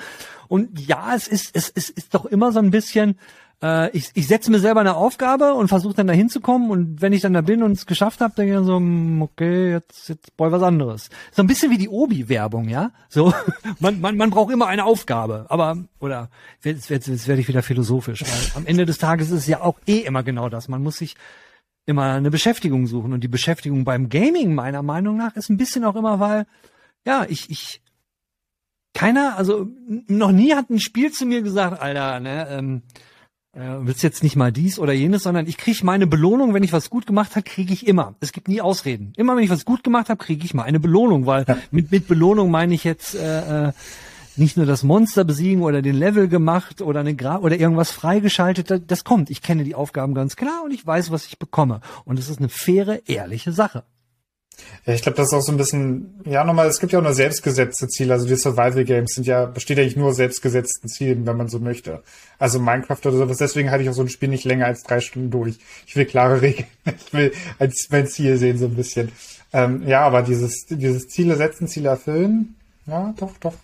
[0.49, 3.17] Und ja, es ist, es, es ist doch immer so ein bisschen,
[3.63, 7.13] äh, ich, ich setze mir selber eine Aufgabe und versuche dann da hinzukommen und wenn
[7.13, 10.09] ich dann da bin und es geschafft habe, denke ich dann so, hm, okay, jetzt,
[10.09, 11.09] jetzt brauche ich was anderes.
[11.33, 12.93] So ein bisschen wie die Obi-Werbung, ja?
[13.09, 13.33] So,
[13.81, 16.31] man, man, man braucht immer eine Aufgabe, aber, oder,
[16.63, 19.63] jetzt, jetzt, jetzt werde ich wieder philosophisch, weil am Ende des Tages ist es ja
[19.63, 20.69] auch eh immer genau das.
[20.69, 21.17] Man muss sich
[21.87, 25.85] immer eine Beschäftigung suchen und die Beschäftigung beim Gaming meiner Meinung nach ist ein bisschen
[25.85, 26.47] auch immer, weil,
[27.07, 27.81] ja, ich, ich,
[28.93, 29.69] keiner, also
[30.09, 32.83] noch nie hat ein Spiel zu mir gesagt, Alter, ne, ähm,
[33.57, 36.73] äh, willst jetzt nicht mal dies oder jenes, sondern ich kriege meine Belohnung, wenn ich
[36.73, 38.15] was gut gemacht habe, kriege ich immer.
[38.21, 39.13] Es gibt nie Ausreden.
[39.17, 41.57] Immer wenn ich was gut gemacht habe, kriege ich mal eine Belohnung, weil ja.
[41.71, 43.73] mit, mit Belohnung meine ich jetzt äh, äh,
[44.37, 48.91] nicht nur das Monster besiegen oder den Level gemacht oder eine Gra oder irgendwas freigeschaltet,
[48.91, 49.31] das kommt.
[49.31, 51.81] Ich kenne die Aufgaben ganz klar und ich weiß, was ich bekomme.
[52.05, 53.85] Und es ist eine faire, ehrliche Sache.
[54.87, 57.03] Ja, ich glaube, das ist auch so ein bisschen, ja, nochmal, es gibt ja auch
[57.03, 58.15] nur selbstgesetzte Ziele.
[58.15, 62.03] Also die Survival Games sind ja, besteht eigentlich nur selbstgesetzten Zielen, wenn man so möchte.
[62.39, 63.39] Also Minecraft oder sowas.
[63.39, 65.59] Deswegen halte ich auch so ein Spiel nicht länger als drei Stunden durch.
[65.87, 66.69] Ich will klare Regeln.
[67.07, 69.13] Ich will als mein Ziel sehen, so ein bisschen.
[69.53, 73.55] Ähm, ja, aber dieses, dieses Ziele setzen, Ziele erfüllen, ja, doch, doch.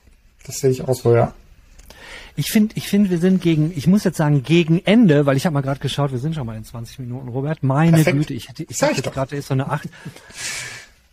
[0.45, 1.33] Das sehe ich auch so, ja.
[2.35, 5.45] Ich finde, ich finde, wir sind gegen, ich muss jetzt sagen, gegen Ende, weil ich
[5.45, 7.63] habe mal gerade geschaut, wir sind schon mal in 20 Minuten, Robert.
[7.63, 8.17] Meine Perfekt.
[8.17, 9.89] Güte, ich hätte, ich dachte gerade, ist so eine 8.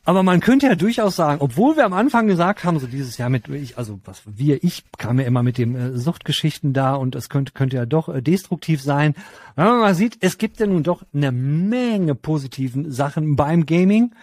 [0.05, 3.29] Aber man könnte ja durchaus sagen, obwohl wir am Anfang gesagt haben, so dieses Jahr
[3.29, 7.15] mit ich, also was wir, ich kam ja immer mit dem äh, Suchtgeschichten da und
[7.15, 9.13] es könnte könnte ja doch äh, destruktiv sein.
[9.55, 14.15] Wenn man mal sieht, es gibt ja nun doch eine Menge positiven Sachen beim Gaming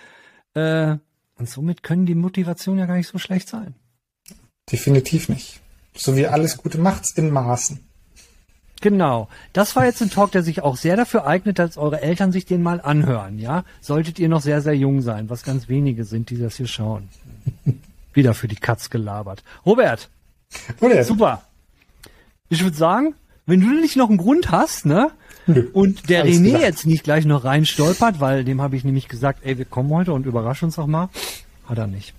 [0.55, 0.97] äh,
[1.39, 3.74] und somit können die Motivationen ja gar nicht so schlecht sein.
[4.70, 5.61] Definitiv nicht.
[5.95, 7.81] So wie alles Gute macht's in Maßen.
[8.81, 9.29] Genau.
[9.53, 12.45] Das war jetzt ein Talk, der sich auch sehr dafür eignet, dass eure Eltern sich
[12.45, 13.64] den mal anhören, ja?
[13.81, 17.09] Solltet ihr noch sehr, sehr jung sein, was ganz wenige sind, die das hier schauen.
[18.12, 19.43] Wieder für die Katz gelabert.
[19.64, 20.09] Robert.
[20.81, 21.05] Robert.
[21.07, 21.43] Super.
[22.49, 23.14] Ich würde sagen,
[23.47, 25.11] wenn du nicht noch einen Grund hast, ne?
[25.72, 26.62] Und der Alles René gedacht.
[26.62, 30.12] jetzt nicht gleich noch reinstolpert, weil dem habe ich nämlich gesagt, ey, wir kommen heute
[30.12, 31.09] und überraschen uns auch mal.
[31.66, 32.14] Hat er nicht.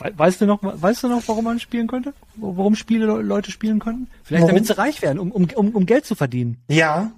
[0.00, 2.14] Weißt du noch, weißt du noch, warum man spielen könnte?
[2.36, 4.08] Warum Spiele Leute spielen könnten?
[4.22, 4.54] Vielleicht warum?
[4.54, 6.62] damit sie reich werden, um, um, um, um Geld zu verdienen.
[6.68, 7.12] Ja.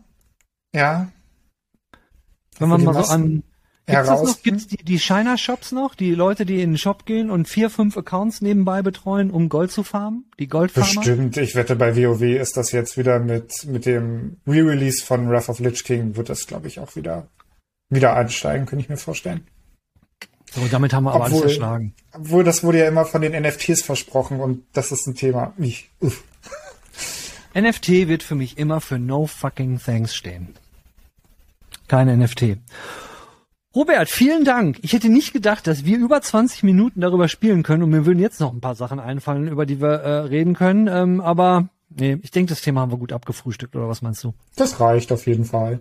[0.74, 1.08] Ja.
[2.58, 3.42] Wenn man mal so an
[3.86, 4.42] Gibt's noch?
[4.42, 5.94] Gibt's die, die Shiner Shops noch?
[5.94, 9.72] Die Leute, die in den Shop gehen und vier, fünf Accounts nebenbei betreuen, um Gold
[9.72, 10.26] zu farmen?
[10.38, 11.00] Die Goldfarmer?
[11.00, 11.36] Bestimmt.
[11.36, 15.58] Ich wette, bei WoW ist das jetzt wieder mit, mit dem Re-Release von Wrath of
[15.58, 17.26] Lich King wird das, glaube ich, auch wieder,
[17.90, 19.46] wieder einsteigen, könnte ich mir vorstellen.
[20.54, 21.94] So, damit haben wir aber obwohl, alles verschlagen.
[22.12, 25.54] Obwohl, das wurde ja immer von den NFTs versprochen und das ist ein Thema.
[25.58, 26.22] Ich, uff.
[27.54, 30.54] NFT wird für mich immer für No fucking thanks stehen.
[31.88, 32.58] Kein NFT.
[33.74, 34.78] Robert, vielen Dank.
[34.82, 38.18] Ich hätte nicht gedacht, dass wir über 20 Minuten darüber spielen können und mir würden
[38.18, 40.88] jetzt noch ein paar Sachen einfallen, über die wir äh, reden können.
[40.88, 44.34] Ähm, aber nee, ich denke, das Thema haben wir gut abgefrühstückt, oder was meinst du?
[44.56, 45.80] Das reicht auf jeden Fall.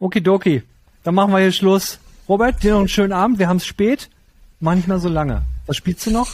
[0.00, 0.64] Okidoki.
[1.04, 2.00] Dann machen wir hier Schluss.
[2.32, 3.38] Robert, dir noch einen schönen Abend.
[3.38, 4.08] Wir haben es spät.
[4.58, 5.42] Mach nicht mehr so lange.
[5.66, 6.30] Was spielst du noch?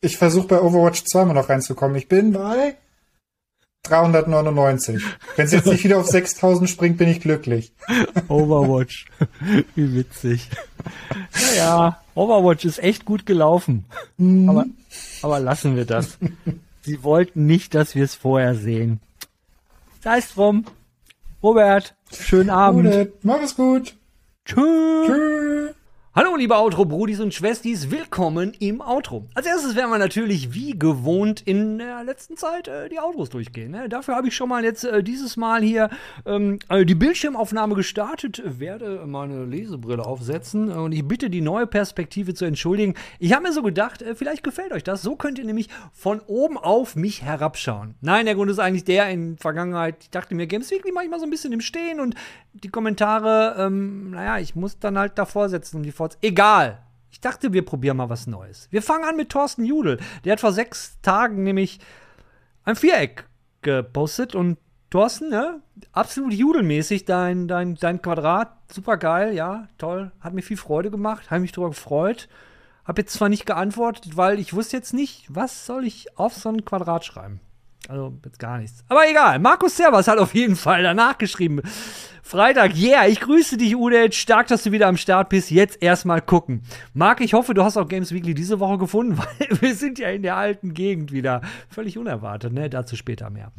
[0.00, 1.96] Ich versuche bei Overwatch 2 mal noch reinzukommen.
[1.96, 2.76] Ich bin bei
[3.82, 5.02] 399.
[5.34, 7.72] Wenn es jetzt nicht wieder auf 6000 springt, bin ich glücklich.
[8.28, 9.06] Overwatch.
[9.74, 10.48] Wie witzig.
[11.34, 13.84] Naja, Overwatch ist echt gut gelaufen.
[14.18, 14.48] Mhm.
[14.48, 14.64] Aber,
[15.22, 16.18] aber lassen wir das.
[16.82, 19.00] Sie wollten nicht, dass wir es vorher sehen.
[20.04, 20.66] Sei es drum.
[21.42, 23.08] Robert, schönen Abend.
[23.24, 23.96] Mach es gut.
[24.46, 25.75] Tschüss.
[26.18, 29.26] Hallo liebe Outro-Brudis und Schwestis, willkommen im Outro.
[29.34, 33.72] Als erstes werden wir natürlich wie gewohnt in der letzten Zeit äh, die Outros durchgehen.
[33.72, 33.90] Ne?
[33.90, 35.90] Dafür habe ich schon mal jetzt äh, dieses Mal hier
[36.24, 42.32] ähm, äh, die Bildschirmaufnahme gestartet, werde meine Lesebrille aufsetzen und ich bitte die neue Perspektive
[42.32, 42.94] zu entschuldigen.
[43.18, 45.02] Ich habe mir so gedacht, äh, vielleicht gefällt euch das.
[45.02, 47.94] So könnt ihr nämlich von oben auf mich herabschauen.
[48.00, 51.10] Nein, der Grund ist eigentlich der, in Vergangenheit, ich dachte mir, Games Weekly mache ich
[51.10, 52.14] mal so ein bisschen im Stehen und
[52.54, 56.18] die Kommentare, ähm, naja, ich muss dann halt davor setzen, um die Vor Awards.
[56.22, 56.82] Egal.
[57.10, 58.68] Ich dachte, wir probieren mal was Neues.
[58.70, 59.98] Wir fangen an mit Thorsten Judel.
[60.24, 61.80] Der hat vor sechs Tagen nämlich
[62.64, 63.26] ein Viereck
[63.62, 64.58] gepostet und
[64.90, 65.62] Thorsten, ne?
[65.92, 71.30] Absolut judelmäßig, dein, dein, dein Quadrat, super geil, ja, toll, hat mir viel Freude gemacht,
[71.30, 72.28] habe mich darüber gefreut.
[72.84, 76.50] Hab jetzt zwar nicht geantwortet, weil ich wusste jetzt nicht, was soll ich auf so
[76.50, 77.40] ein Quadrat schreiben.
[77.88, 78.84] Also jetzt gar nichts.
[78.88, 79.38] Aber egal.
[79.38, 81.62] Markus Servas hat auf jeden Fall danach geschrieben.
[82.22, 84.12] Freitag, yeah, ich grüße dich, Udet.
[84.16, 85.52] Stark, dass du wieder am Start bist.
[85.52, 86.62] Jetzt erstmal gucken.
[86.92, 90.08] Marc, ich hoffe, du hast auch Games Weekly diese Woche gefunden, weil wir sind ja
[90.08, 91.40] in der alten Gegend wieder.
[91.68, 92.68] Völlig unerwartet, ne?
[92.68, 93.52] Dazu später mehr.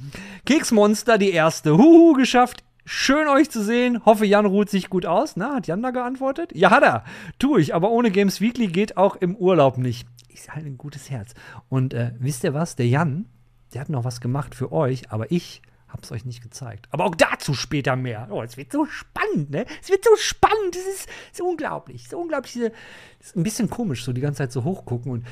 [0.45, 1.77] Keksmonster, die erste.
[1.77, 2.65] Huhu, geschafft.
[2.83, 4.05] Schön euch zu sehen.
[4.05, 5.37] Hoffe, Jan ruht sich gut aus.
[5.37, 6.51] Na, hat Jan da geantwortet?
[6.53, 7.05] Ja, hat er.
[7.39, 10.07] Tu ich, aber ohne Games Weekly geht auch im Urlaub nicht.
[10.27, 11.35] Ist halt ein gutes Herz.
[11.69, 12.75] Und äh, wisst ihr was?
[12.75, 13.27] Der Jan,
[13.73, 16.87] der hat noch was gemacht für euch, aber ich hab's euch nicht gezeigt.
[16.91, 18.27] Aber auch dazu später mehr.
[18.29, 19.65] Oh, es wird so spannend, ne?
[19.81, 20.75] Es wird so spannend.
[20.75, 22.01] Es ist, ist unglaublich.
[22.01, 22.53] Es ist unglaublich.
[22.53, 22.71] Diese,
[23.19, 25.11] ist ein bisschen komisch, so die ganze Zeit so hochgucken.
[25.11, 25.25] Und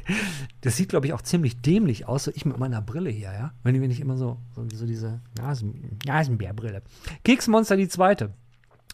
[0.60, 2.24] das sieht, glaube ich, auch ziemlich dämlich aus.
[2.24, 3.54] So ich mit meiner Brille hier, ja?
[3.62, 6.82] Wenn, wenn ich immer so, so, so diese Nasen, Nasenbärbrille.
[7.24, 8.34] Keksmonster die zweite.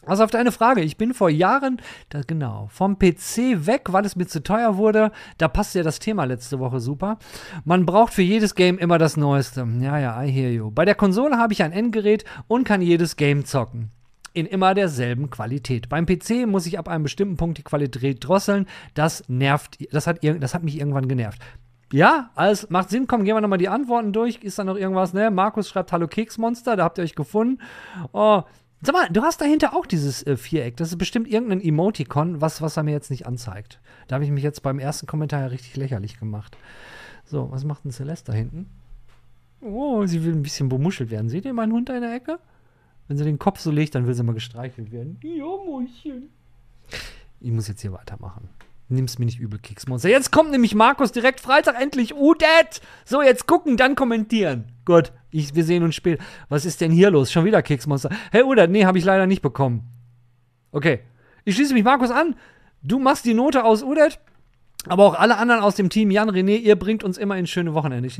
[0.05, 1.79] Also auf deine Frage, ich bin vor Jahren,
[2.09, 5.11] da, genau, vom PC weg, weil es mir zu teuer wurde.
[5.37, 7.19] Da passt ja das Thema letzte Woche super.
[7.65, 9.67] Man braucht für jedes Game immer das Neueste.
[9.79, 10.71] Ja, ja, I hear you.
[10.71, 13.91] Bei der Konsole habe ich ein Endgerät und kann jedes Game zocken.
[14.33, 15.89] In immer derselben Qualität.
[15.89, 18.65] Beim PC muss ich ab einem bestimmten Punkt die Qualität drosseln.
[18.93, 21.41] Das nervt, das hat, das hat mich irgendwann genervt.
[21.93, 23.05] Ja, alles macht Sinn.
[23.05, 24.37] Komm, gehen wir nochmal die Antworten durch.
[24.41, 25.29] Ist da noch irgendwas, ne?
[25.29, 27.61] Markus schreibt Hallo Keksmonster, da habt ihr euch gefunden.
[28.13, 28.43] Oh,
[28.83, 30.75] Sag mal, du hast dahinter auch dieses äh, Viereck.
[30.77, 33.79] Das ist bestimmt irgendein Emoticon, was, was er mir jetzt nicht anzeigt.
[34.07, 36.57] Da habe ich mich jetzt beim ersten Kommentar ja richtig lächerlich gemacht.
[37.25, 38.69] So, was macht denn Celeste da hinten?
[39.61, 41.29] Oh, sie will ein bisschen bemuschelt werden.
[41.29, 42.39] Seht ihr meinen Hund da in der Ecke?
[43.07, 45.19] Wenn sie den Kopf so legt, dann will sie mal gestreichelt werden.
[45.21, 46.29] Ja, Mäuschen.
[47.39, 48.49] Ich muss jetzt hier weitermachen.
[48.89, 50.09] Nimm's mir nicht übel, Keksmonster.
[50.09, 52.15] Jetzt kommt nämlich Markus direkt Freitag endlich.
[52.15, 52.81] Udet!
[53.05, 54.65] So, jetzt gucken, dann kommentieren.
[54.85, 56.23] Gut, ich, wir sehen uns später.
[56.49, 57.31] Was ist denn hier los?
[57.31, 58.09] Schon wieder Keksmonster.
[58.31, 59.83] Hey Udet, nee, habe ich leider nicht bekommen.
[60.71, 60.99] Okay.
[61.43, 62.35] Ich schließe mich Markus an.
[62.83, 64.19] Du machst die Note aus Udet.
[64.87, 67.75] Aber auch alle anderen aus dem Team, Jan, René, ihr bringt uns immer in schöne
[67.75, 68.07] Wochenende.
[68.07, 68.17] Ich,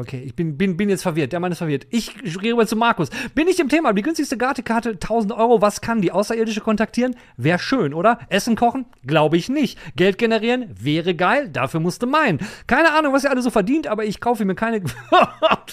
[0.00, 1.32] okay, ich bin, bin, bin jetzt verwirrt.
[1.32, 1.86] Der Mann ist verwirrt.
[1.90, 3.08] Ich gehe rüber zu Markus.
[3.34, 3.94] Bin ich im Thema?
[3.94, 5.62] Die günstigste Gratis-Karte, 1000 Euro.
[5.62, 7.16] Was kann die Außerirdische kontaktieren?
[7.38, 8.18] Wäre schön, oder?
[8.28, 8.84] Essen kochen?
[9.06, 9.78] Glaube ich nicht.
[9.96, 10.74] Geld generieren?
[10.78, 11.48] Wäre geil.
[11.48, 12.38] Dafür musste meinen.
[12.66, 14.82] Keine Ahnung, was ihr alle so verdient, aber ich kaufe mir keine.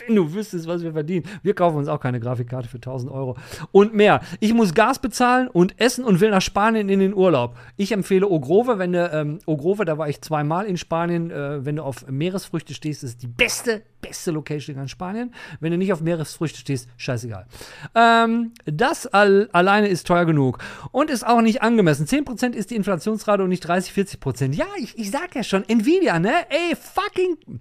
[0.07, 1.25] Du wüsstest, was wir verdienen.
[1.41, 3.35] Wir kaufen uns auch keine Grafikkarte für 1000 Euro.
[3.71, 4.21] Und mehr.
[4.39, 7.55] Ich muss Gas bezahlen und essen und will nach Spanien in den Urlaub.
[7.75, 11.77] Ich empfehle Ogrove, wenn du, ähm, Ogrove, da war ich zweimal in Spanien, äh, wenn
[11.77, 15.33] du auf Meeresfrüchte stehst, ist die beste, beste Location in Spanien.
[15.59, 17.47] Wenn du nicht auf Meeresfrüchte stehst, scheißegal.
[17.95, 20.59] Ähm, das all, alleine ist teuer genug
[20.91, 22.05] und ist auch nicht angemessen.
[22.05, 24.53] 10% ist die Inflationsrate und nicht 30, 40%.
[24.53, 26.33] Ja, ich, ich sag ja schon, Nvidia, ne?
[26.49, 27.59] Ey, fucking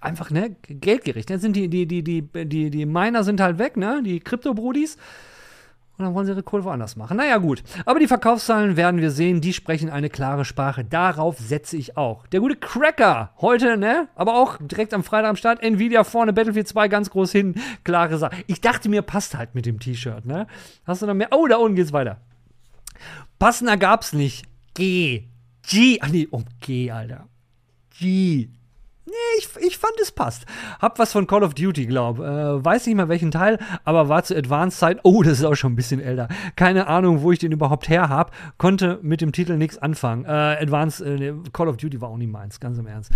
[0.00, 1.30] einfach, ne, geldgericht.
[1.30, 4.02] Jetzt sind die, die, die, die, die, die Miner sind halt weg, ne?
[4.04, 4.98] Die Krypto-Brudis.
[5.96, 7.16] Und dann wollen sie ihre Kohle woanders machen.
[7.16, 7.62] Naja, gut.
[7.86, 10.84] Aber die Verkaufszahlen werden wir sehen, die sprechen eine klare Sprache.
[10.84, 12.26] Darauf setze ich auch.
[12.26, 14.08] Der gute Cracker, heute, ne?
[14.16, 15.62] Aber auch direkt am Freitag am Start.
[15.62, 17.54] Nvidia vorne, Battlefield 2 ganz groß hin.
[17.84, 18.34] Klare Sache.
[18.48, 20.48] Ich dachte mir, passt halt mit dem T-Shirt, ne?
[20.84, 21.28] Hast du noch mehr?
[21.30, 22.20] Oh, da unten geht's weiter.
[23.38, 24.46] Passender gab's nicht.
[24.74, 25.28] G.
[25.62, 25.98] G.
[26.00, 27.28] Ach nee, um G, Alter.
[27.96, 28.48] G.
[29.38, 30.46] Ich, ich fand es passt.
[30.80, 32.18] Hab was von Call of Duty, glaub.
[32.18, 35.00] Äh, weiß nicht mal welchen Teil, aber war zu Advanced Zeit.
[35.02, 36.28] Oh, das ist auch schon ein bisschen älter.
[36.56, 38.32] Keine Ahnung, wo ich den überhaupt her hab.
[38.58, 40.24] Konnte mit dem Titel nichts anfangen.
[40.24, 43.12] Äh, Advanced äh, Call of Duty war auch nie meins, ganz im Ernst.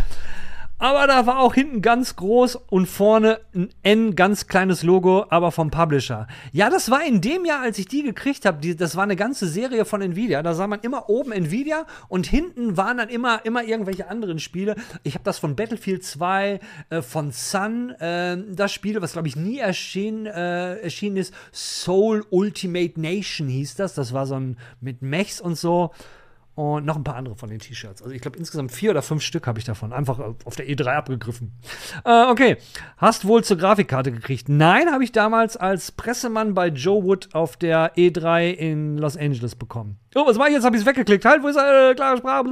[0.80, 5.50] Aber da war auch hinten ganz groß und vorne ein N, ganz kleines Logo, aber
[5.50, 6.28] vom Publisher.
[6.52, 9.48] Ja, das war in dem Jahr, als ich die gekriegt habe, das war eine ganze
[9.48, 10.40] Serie von Nvidia.
[10.44, 14.76] Da sah man immer oben Nvidia und hinten waren dann immer, immer irgendwelche anderen Spiele.
[15.02, 16.60] Ich habe das von Battlefield 2,
[16.90, 21.34] äh, von Sun, äh, das Spiel, was glaube ich nie erschienen, äh, erschienen ist.
[21.50, 23.94] Soul Ultimate Nation hieß das.
[23.94, 25.90] Das war so ein mit Mechs und so
[26.58, 28.02] und noch ein paar andere von den T-Shirts.
[28.02, 29.92] Also ich glaube insgesamt vier oder fünf Stück habe ich davon.
[29.92, 31.52] Einfach auf der E3 abgegriffen.
[32.04, 32.56] Äh, okay.
[32.96, 34.48] Hast wohl zur Grafikkarte gekriegt?
[34.48, 39.54] Nein, habe ich damals als Pressemann bei Joe Wood auf der E3 in Los Angeles
[39.54, 40.00] bekommen.
[40.16, 40.64] Oh, was war ich jetzt?
[40.64, 41.24] Habe ich es weggeklickt.
[41.24, 41.90] Halt, wo ist er?
[41.90, 42.48] Äh, klare Sprache.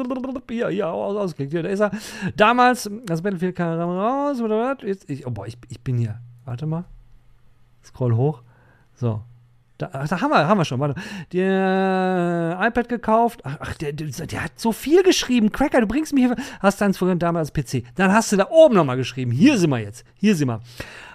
[0.50, 1.50] Hier, hier, aus, ausgeklickt.
[1.50, 1.90] Hier, da ist er.
[2.36, 4.40] Damals, das Battlefield kam raus.
[4.84, 6.20] Jetzt, ich, oh, boah, ich, ich bin hier.
[6.44, 6.84] Warte mal.
[7.82, 8.42] Scroll hoch.
[8.94, 9.22] So,
[9.78, 10.80] da, da, haben, wir, haben wir schon.
[10.80, 11.00] Warte.
[11.32, 13.40] Der iPad gekauft.
[13.44, 15.52] Ach, der, der, der, hat so viel geschrieben.
[15.52, 16.36] Cracker, du bringst mich hier.
[16.60, 17.84] Hast deins vorhin damals PC.
[17.94, 19.30] Dann hast du da oben nochmal geschrieben.
[19.30, 20.04] Hier sind wir jetzt.
[20.14, 20.60] Hier sind wir.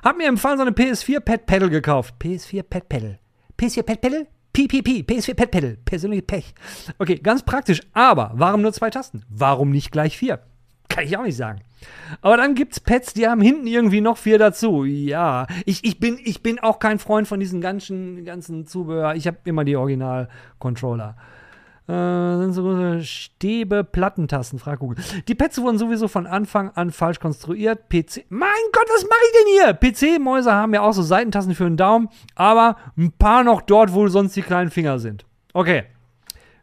[0.04, 2.16] Hab mir Fall so eine PS4 Pad Pedal gekauft.
[2.22, 3.20] PS4 Pad Pedal.
[3.60, 4.28] PS4 Pad Pedal?
[4.54, 5.78] PPP, PS4 Pad Pedal.
[5.86, 6.54] Persönliche Pech.
[7.00, 7.82] Okay, ganz praktisch.
[7.94, 9.24] Aber warum nur zwei Tasten?
[9.30, 10.42] Warum nicht gleich vier?
[10.90, 11.62] Kann ich auch nicht sagen.
[12.22, 14.86] Aber dann gibt's Pads, die haben hinten irgendwie noch vier dazu.
[14.86, 19.16] Ja, ich, ich, bin, ich bin auch kein Freund von diesen ganzen, ganzen Zubehör.
[19.16, 21.16] Ich habe immer die Original-Controller.
[21.88, 25.04] Äh, sind so Stäbe, Plattentasten, frag Google.
[25.28, 27.90] Die Pads wurden sowieso von Anfang an falsch konstruiert.
[27.90, 28.26] PC.
[28.30, 29.74] Mein Gott, was mache ich denn hier?
[29.74, 34.08] PC-Mäuse haben ja auch so Seitentasten für den Daumen, aber ein paar noch dort, wo
[34.08, 35.26] sonst die kleinen Finger sind.
[35.54, 35.84] Okay.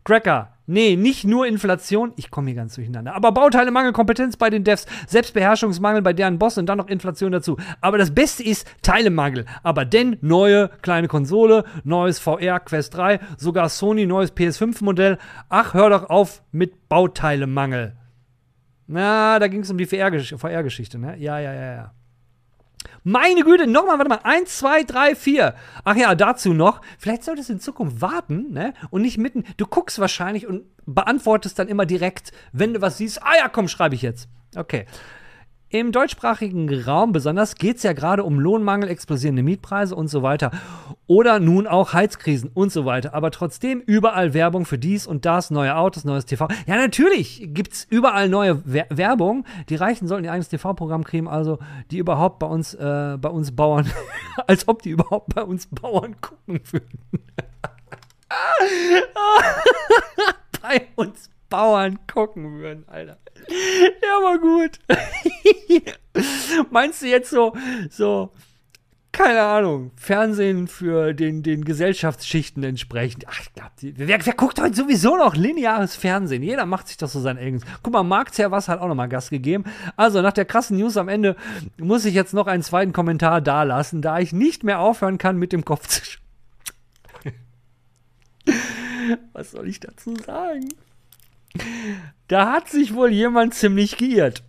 [0.04, 3.14] Cracker, Nee, nicht nur Inflation, ich komme hier ganz durcheinander.
[3.14, 7.56] Aber Bauteilemangel, Kompetenz bei den Devs, Selbstbeherrschungsmangel bei deren Boss und dann noch Inflation dazu.
[7.80, 9.46] Aber das Beste ist Teilemangel.
[9.62, 15.16] Aber denn neue kleine Konsole, neues VR Quest 3, sogar Sony neues PS5-Modell.
[15.48, 17.96] Ach, hör doch auf mit Bauteilemangel.
[18.86, 21.16] Na, da ging es um die VR-Geschichte, ne?
[21.16, 21.94] Ja, ja, ja, ja.
[23.04, 24.20] Meine Güte, nochmal, warte mal.
[24.22, 25.54] Eins, zwei, drei, vier.
[25.84, 26.80] Ach ja, dazu noch.
[26.98, 28.74] Vielleicht solltest du in Zukunft warten, ne?
[28.90, 29.44] Und nicht mitten.
[29.56, 33.22] Du guckst wahrscheinlich und beantwortest dann immer direkt, wenn du was siehst.
[33.22, 34.28] Ah ja, komm, schreibe ich jetzt.
[34.56, 34.86] Okay.
[35.70, 40.50] Im deutschsprachigen Raum besonders geht es ja gerade um Lohnmangel, explosierende Mietpreise und so weiter.
[41.06, 43.12] Oder nun auch Heizkrisen und so weiter.
[43.12, 46.48] Aber trotzdem überall Werbung für dies und das, neue Autos, neues TV.
[46.66, 49.44] Ja, natürlich gibt es überall neue Wer Werbung.
[49.68, 51.58] Die Reichen sollten ihr eigenes TV-Programm kriegen, also
[51.90, 53.90] die überhaupt bei uns, äh, bei uns Bauern,
[54.46, 56.98] als ob die überhaupt bei uns Bauern gucken würden.
[60.62, 63.18] bei uns Bauern gucken würden, Alter.
[63.48, 64.78] Ja, war gut.
[66.70, 67.54] Meinst du jetzt so,
[67.90, 68.32] so,
[69.18, 73.24] keine Ahnung, Fernsehen für den, den Gesellschaftsschichten entsprechend?
[73.28, 76.42] Ach, ich glaube, wer, wer guckt heute sowieso noch lineares Fernsehen?
[76.42, 77.64] Jeder macht sich doch so sein eigenes.
[77.82, 79.64] Guck mal, Marc was hat auch nochmal Gas gegeben.
[79.96, 81.34] Also, nach der krassen News am Ende
[81.78, 85.52] muss ich jetzt noch einen zweiten Kommentar dalassen, da ich nicht mehr aufhören kann, mit
[85.52, 86.02] dem Kopf zu.
[89.32, 90.68] Was soll ich dazu sagen?
[92.28, 94.42] Da hat sich wohl jemand ziemlich geirrt.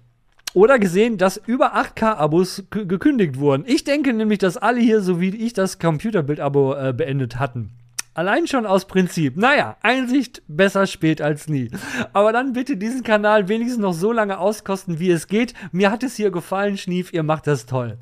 [0.53, 3.63] Oder gesehen, dass über 8K-Abos gekündigt wurden.
[3.67, 7.71] Ich denke nämlich, dass alle hier, so wie ich, das Computerbild-Abo äh, beendet hatten.
[8.15, 9.37] Allein schon aus Prinzip.
[9.37, 11.69] Naja, Einsicht besser spät als nie.
[12.11, 15.53] Aber dann bitte diesen Kanal wenigstens noch so lange auskosten, wie es geht.
[15.71, 17.99] Mir hat es hier gefallen, Schnief, ihr macht das toll.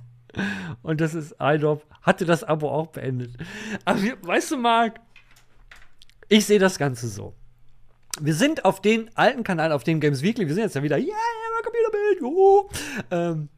[0.82, 3.32] Und das ist iDrop, hatte das Abo auch beendet.
[3.84, 5.02] Aber weißt du, Marc,
[6.30, 7.36] ich sehe das Ganze so
[8.22, 10.98] wir sind auf den alten Kanal, auf dem Games Weekly, wir sind jetzt ja wieder,
[10.98, 11.16] yeah,
[11.64, 12.70] Computerbild, juhu.
[13.12, 13.50] Ähm,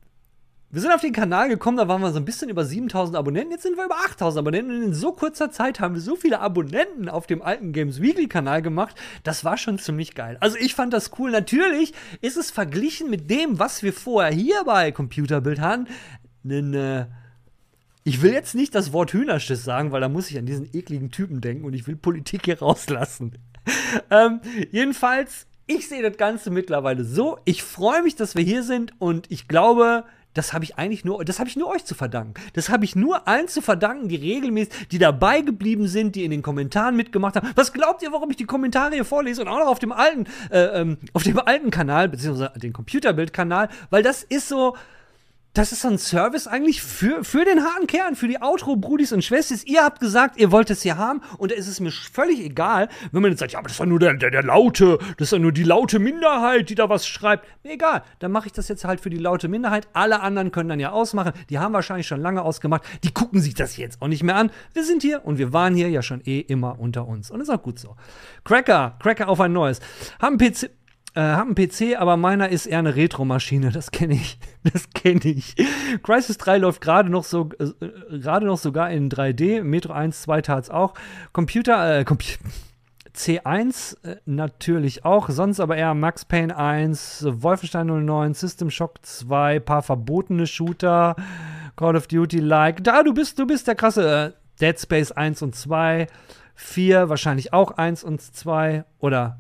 [0.72, 3.52] wir sind auf den Kanal gekommen, da waren wir so ein bisschen über 7000 Abonnenten,
[3.52, 6.40] jetzt sind wir über 8000 Abonnenten und in so kurzer Zeit haben wir so viele
[6.40, 10.38] Abonnenten auf dem alten Games Weekly Kanal gemacht, das war schon ziemlich geil.
[10.42, 11.32] Also ich fand das cool.
[11.32, 15.88] Natürlich ist es verglichen mit dem, was wir vorher hier bei Computerbild hatten,
[16.44, 17.08] eine
[18.04, 21.12] ich will jetzt nicht das Wort Hühnerschiss sagen, weil da muss ich an diesen ekligen
[21.12, 23.38] Typen denken und ich will Politik hier rauslassen.
[24.12, 24.42] ähm,
[24.72, 27.38] jedenfalls, ich sehe das Ganze mittlerweile so.
[27.46, 30.04] Ich freue mich, dass wir hier sind und ich glaube,
[30.34, 32.36] das habe ich eigentlich nur, das habe ich nur euch zu verdanken.
[32.54, 36.32] Das habe ich nur allen zu verdanken, die regelmäßig, die dabei geblieben sind, die in
[36.32, 37.50] den Kommentaren mitgemacht haben.
[37.56, 40.26] Was glaubt ihr, warum ich die Kommentare hier vorlese und auch noch auf dem alten,
[40.52, 44.76] äh, ähm, auf dem alten Kanal, beziehungsweise den Computerbild-Kanal, weil das ist so,
[45.60, 49.26] das ist so ein Service eigentlich für, für den harten Kern, für die Outro-Brudis und
[49.26, 49.66] Schwesters.
[49.66, 52.88] Ihr habt gesagt, ihr wollt es hier haben und da ist es mir völlig egal,
[53.12, 55.34] wenn man jetzt sagt, ja, aber das doch nur der, der, der Laute, das ist
[55.34, 57.46] doch nur die laute Minderheit, die da was schreibt.
[57.66, 59.90] Mir egal, dann mache ich das jetzt halt für die laute Minderheit.
[59.92, 61.34] Alle anderen können dann ja ausmachen.
[61.50, 62.84] Die haben wahrscheinlich schon lange ausgemacht.
[63.04, 64.52] Die gucken sich das jetzt auch nicht mehr an.
[64.74, 67.32] Wir sind hier und wir waren hier ja schon eh immer unter uns.
[67.32, 67.98] Und ist auch gut so.
[68.46, 69.82] Cracker, Cracker auf ein neues.
[70.22, 70.70] Haben PC,
[71.20, 73.72] äh, hab einen PC, aber meiner ist eher eine Retro-Maschine.
[73.72, 74.40] Das kenne ich.
[74.74, 75.56] Das kenne ich.
[76.04, 79.64] Crisis 3 läuft gerade noch so, äh, gerade noch sogar in 3D.
[79.64, 80.94] Metro 1, 2 tat's auch.
[81.32, 82.40] Computer, äh, Computer.
[83.16, 89.60] C1 äh, natürlich auch, sonst aber eher Max Payne 1, Wolfenstein 09, System Shock 2,
[89.60, 91.16] paar verbotene Shooter,
[91.76, 92.84] Call of Duty like.
[92.84, 96.08] Da, du bist, du bist der krasse äh, Dead Space 1 und 2,
[96.56, 99.40] 4, wahrscheinlich auch 1 und 2 oder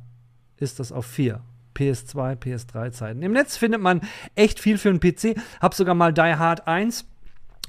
[0.58, 1.42] ist das auf 4?
[1.80, 3.22] PS2, PS3-Zeiten.
[3.22, 4.02] Im Netz findet man
[4.36, 5.40] echt viel für einen PC.
[5.62, 7.06] Hab sogar mal Die Hard 1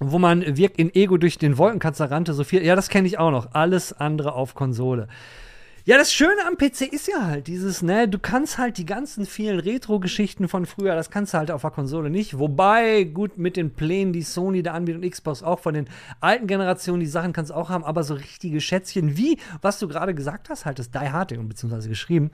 [0.02, 2.64] wo man wirkt in Ego durch den Wolkenkanzler rannte, so viel.
[2.64, 3.52] Ja, das kenne ich auch noch.
[3.52, 5.08] Alles andere auf Konsole.
[5.84, 9.24] Ja, das Schöne am PC ist ja halt dieses, ne, du kannst halt die ganzen
[9.24, 12.38] vielen Retro-Geschichten von früher, das kannst du halt auf der Konsole nicht.
[12.38, 15.88] Wobei, gut, mit den Plänen, die Sony da anbietet und Xbox auch von den
[16.20, 19.88] alten Generationen, die Sachen kannst du auch haben, aber so richtige Schätzchen wie, was du
[19.88, 22.30] gerade gesagt hast, halt das Die Hard, beziehungsweise geschrieben,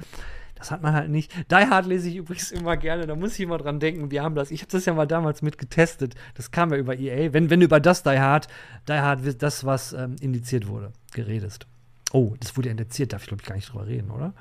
[0.57, 1.33] das hat man halt nicht.
[1.51, 3.07] Die Hard lese ich übrigens immer gerne.
[3.07, 4.11] Da muss ich immer dran denken.
[4.11, 4.51] Wir haben das.
[4.51, 6.15] Ich habe das ja mal damals mit getestet.
[6.35, 7.33] Das kam ja über EA.
[7.33, 8.49] Wenn, wenn du über das Die Hard,
[8.89, 11.67] Die Hard, das, was ähm, indiziert wurde, geredest.
[12.13, 13.13] Oh, das wurde indiziert.
[13.13, 14.33] Darf ich, glaube ich, gar nicht drüber reden, oder?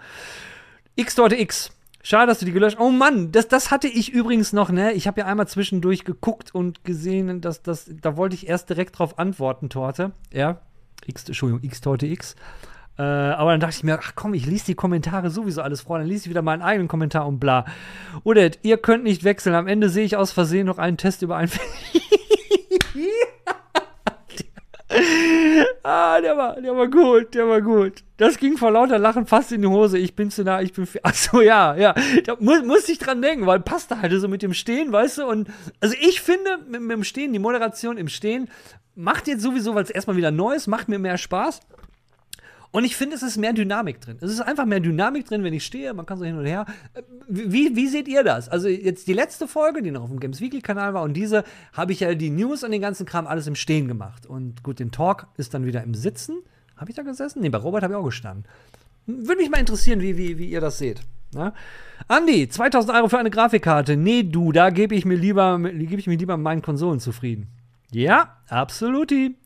[0.95, 1.71] X Torte X.
[2.01, 2.85] Schade, dass du die gelöscht hast.
[2.85, 4.93] Oh Mann, das, das hatte ich übrigens noch, ne?
[4.93, 8.99] Ich habe ja einmal zwischendurch geguckt und gesehen, dass das, da wollte ich erst direkt
[8.99, 10.11] drauf antworten, Torte.
[10.31, 10.61] Ja.
[11.07, 12.35] X, Entschuldigung, X-Torte X.
[12.97, 15.97] Äh, aber dann dachte ich mir, ach komm, ich lese die Kommentare sowieso alles vor,
[15.97, 17.65] dann lese ich wieder meinen eigenen Kommentar und bla.
[18.23, 19.53] Oder ihr könnt nicht wechseln.
[19.53, 21.51] Am Ende sehe ich aus Versehen noch einen Test über einen.
[25.83, 28.03] ah, der war, der war gut, der war gut.
[28.17, 29.97] Das ging vor lauter Lachen fast in die Hose.
[29.97, 30.87] Ich bin zu nah, ich bin.
[31.03, 31.93] Ach so, ja, ja.
[32.23, 35.17] Da mu muss ich dran denken, weil passt da halt so mit dem Stehen, weißt
[35.17, 35.25] du?
[35.25, 35.49] Und
[35.81, 38.49] also ich finde, mit, mit dem Stehen, die Moderation im Stehen
[38.95, 41.59] macht jetzt sowieso, weil es erstmal wieder neu ist, macht mir mehr Spaß.
[42.75, 44.17] Und ich finde, es ist mehr Dynamik drin.
[44.19, 45.93] Es ist einfach mehr Dynamik drin, wenn ich stehe.
[45.93, 46.65] Man kann so hin und her.
[47.25, 48.49] Wie, wie seht ihr das?
[48.49, 51.45] Also, jetzt die letzte Folge, die noch auf dem Games Weekly Kanal war, und diese
[51.71, 54.25] habe ich ja die News und den ganzen Kram alles im Stehen gemacht.
[54.25, 56.39] Und gut, den Talk ist dann wieder im Sitzen.
[56.75, 57.41] Habe ich da gesessen?
[57.41, 58.43] Nee, bei Robert habe ich auch gestanden.
[59.05, 60.99] Würde mich mal interessieren, wie, wie, wie ihr das seht.
[61.33, 61.53] Na?
[62.09, 63.95] Andi, 2000 Euro für eine Grafikkarte.
[63.95, 67.47] Nee, du, da gebe ich mir lieber, gebe ich mir lieber meinen Konsolen zufrieden.
[67.93, 69.37] Ja, absoluti.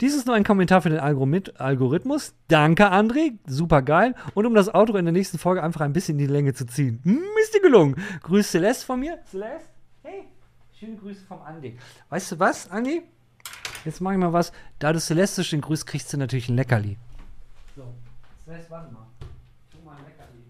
[0.00, 2.34] Dies ist nur ein Kommentar für den Algorith Algorithmus.
[2.48, 3.38] Danke, André.
[3.46, 4.14] Super geil.
[4.34, 6.66] Und um das Outro in der nächsten Folge einfach ein bisschen in die Länge zu
[6.66, 7.00] ziehen.
[7.04, 7.96] Hm, ist dir gelungen.
[8.22, 9.18] Grüß Celeste von mir.
[9.30, 9.68] Celeste?
[10.02, 10.24] Hey,
[10.78, 11.78] schöne Grüße vom Andi.
[12.08, 13.02] Weißt du was, Andi?
[13.84, 14.52] Jetzt mache ich mal was.
[14.78, 16.96] Da du Celeste den grüßt, kriegst du natürlich ein Leckerli.
[17.76, 17.84] So,
[18.44, 19.06] Celeste, warte mal.
[19.70, 20.42] Tu mal ein Leckerli.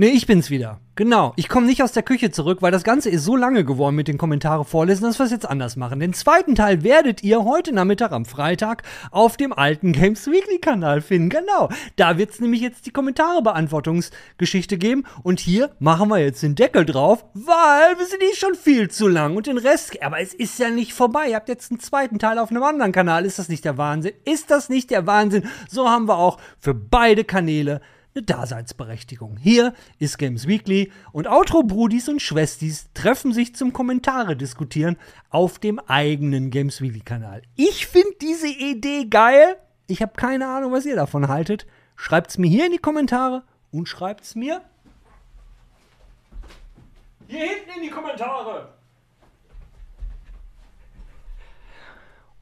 [0.00, 0.80] Nee, ich bin's wieder.
[0.94, 1.34] Genau.
[1.36, 4.08] Ich komme nicht aus der Küche zurück, weil das Ganze ist so lange geworden mit
[4.08, 6.00] den Kommentare vorlesen, dass wir es jetzt anders machen.
[6.00, 11.02] Den zweiten Teil werdet ihr heute Nachmittag am Freitag auf dem alten Games Weekly Kanal
[11.02, 11.28] finden.
[11.28, 11.68] Genau.
[11.96, 15.04] Da wird es nämlich jetzt die Kommentare-Beantwortungsgeschichte geben.
[15.22, 19.06] Und hier machen wir jetzt den Deckel drauf, weil wir sind eh schon viel zu
[19.06, 19.36] lang.
[19.36, 21.28] Und den Rest, aber es ist ja nicht vorbei.
[21.28, 23.26] Ihr habt jetzt einen zweiten Teil auf einem anderen Kanal.
[23.26, 24.14] Ist das nicht der Wahnsinn?
[24.24, 25.46] Ist das nicht der Wahnsinn?
[25.68, 27.82] So haben wir auch für beide Kanäle
[28.14, 29.36] eine Daseinsberechtigung.
[29.36, 34.96] Hier ist Games Weekly und Outro-Brudis und Schwestis treffen sich zum Kommentare diskutieren
[35.30, 37.42] auf dem eigenen Games Weekly-Kanal.
[37.56, 39.56] Ich finde diese Idee geil.
[39.86, 41.66] Ich habe keine Ahnung, was ihr davon haltet.
[41.96, 44.62] Schreibt's mir hier in die Kommentare und schreibt's mir
[47.28, 48.74] hier hinten in die Kommentare.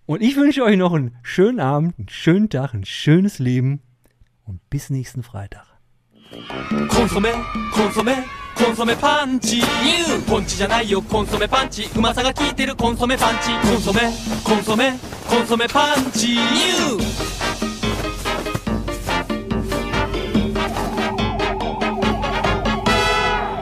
[0.06, 3.82] Und ich wünsche euch noch einen schönen Abend, einen schönen Tag, ein schönes Leben
[4.48, 5.66] und bis nächsten Freitag.
[6.90, 7.32] コンソメ
[7.74, 14.12] コンソメコンソメパンチニューポンチじゃないよコンソメパンチうまさが効いてるコンソメパンチコンソメ
[14.44, 17.28] コンソメコンソメパンチニュー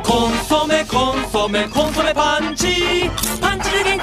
[0.02, 3.08] コンソメコンソメコンソメパンチ
[3.40, 3.96] パンチで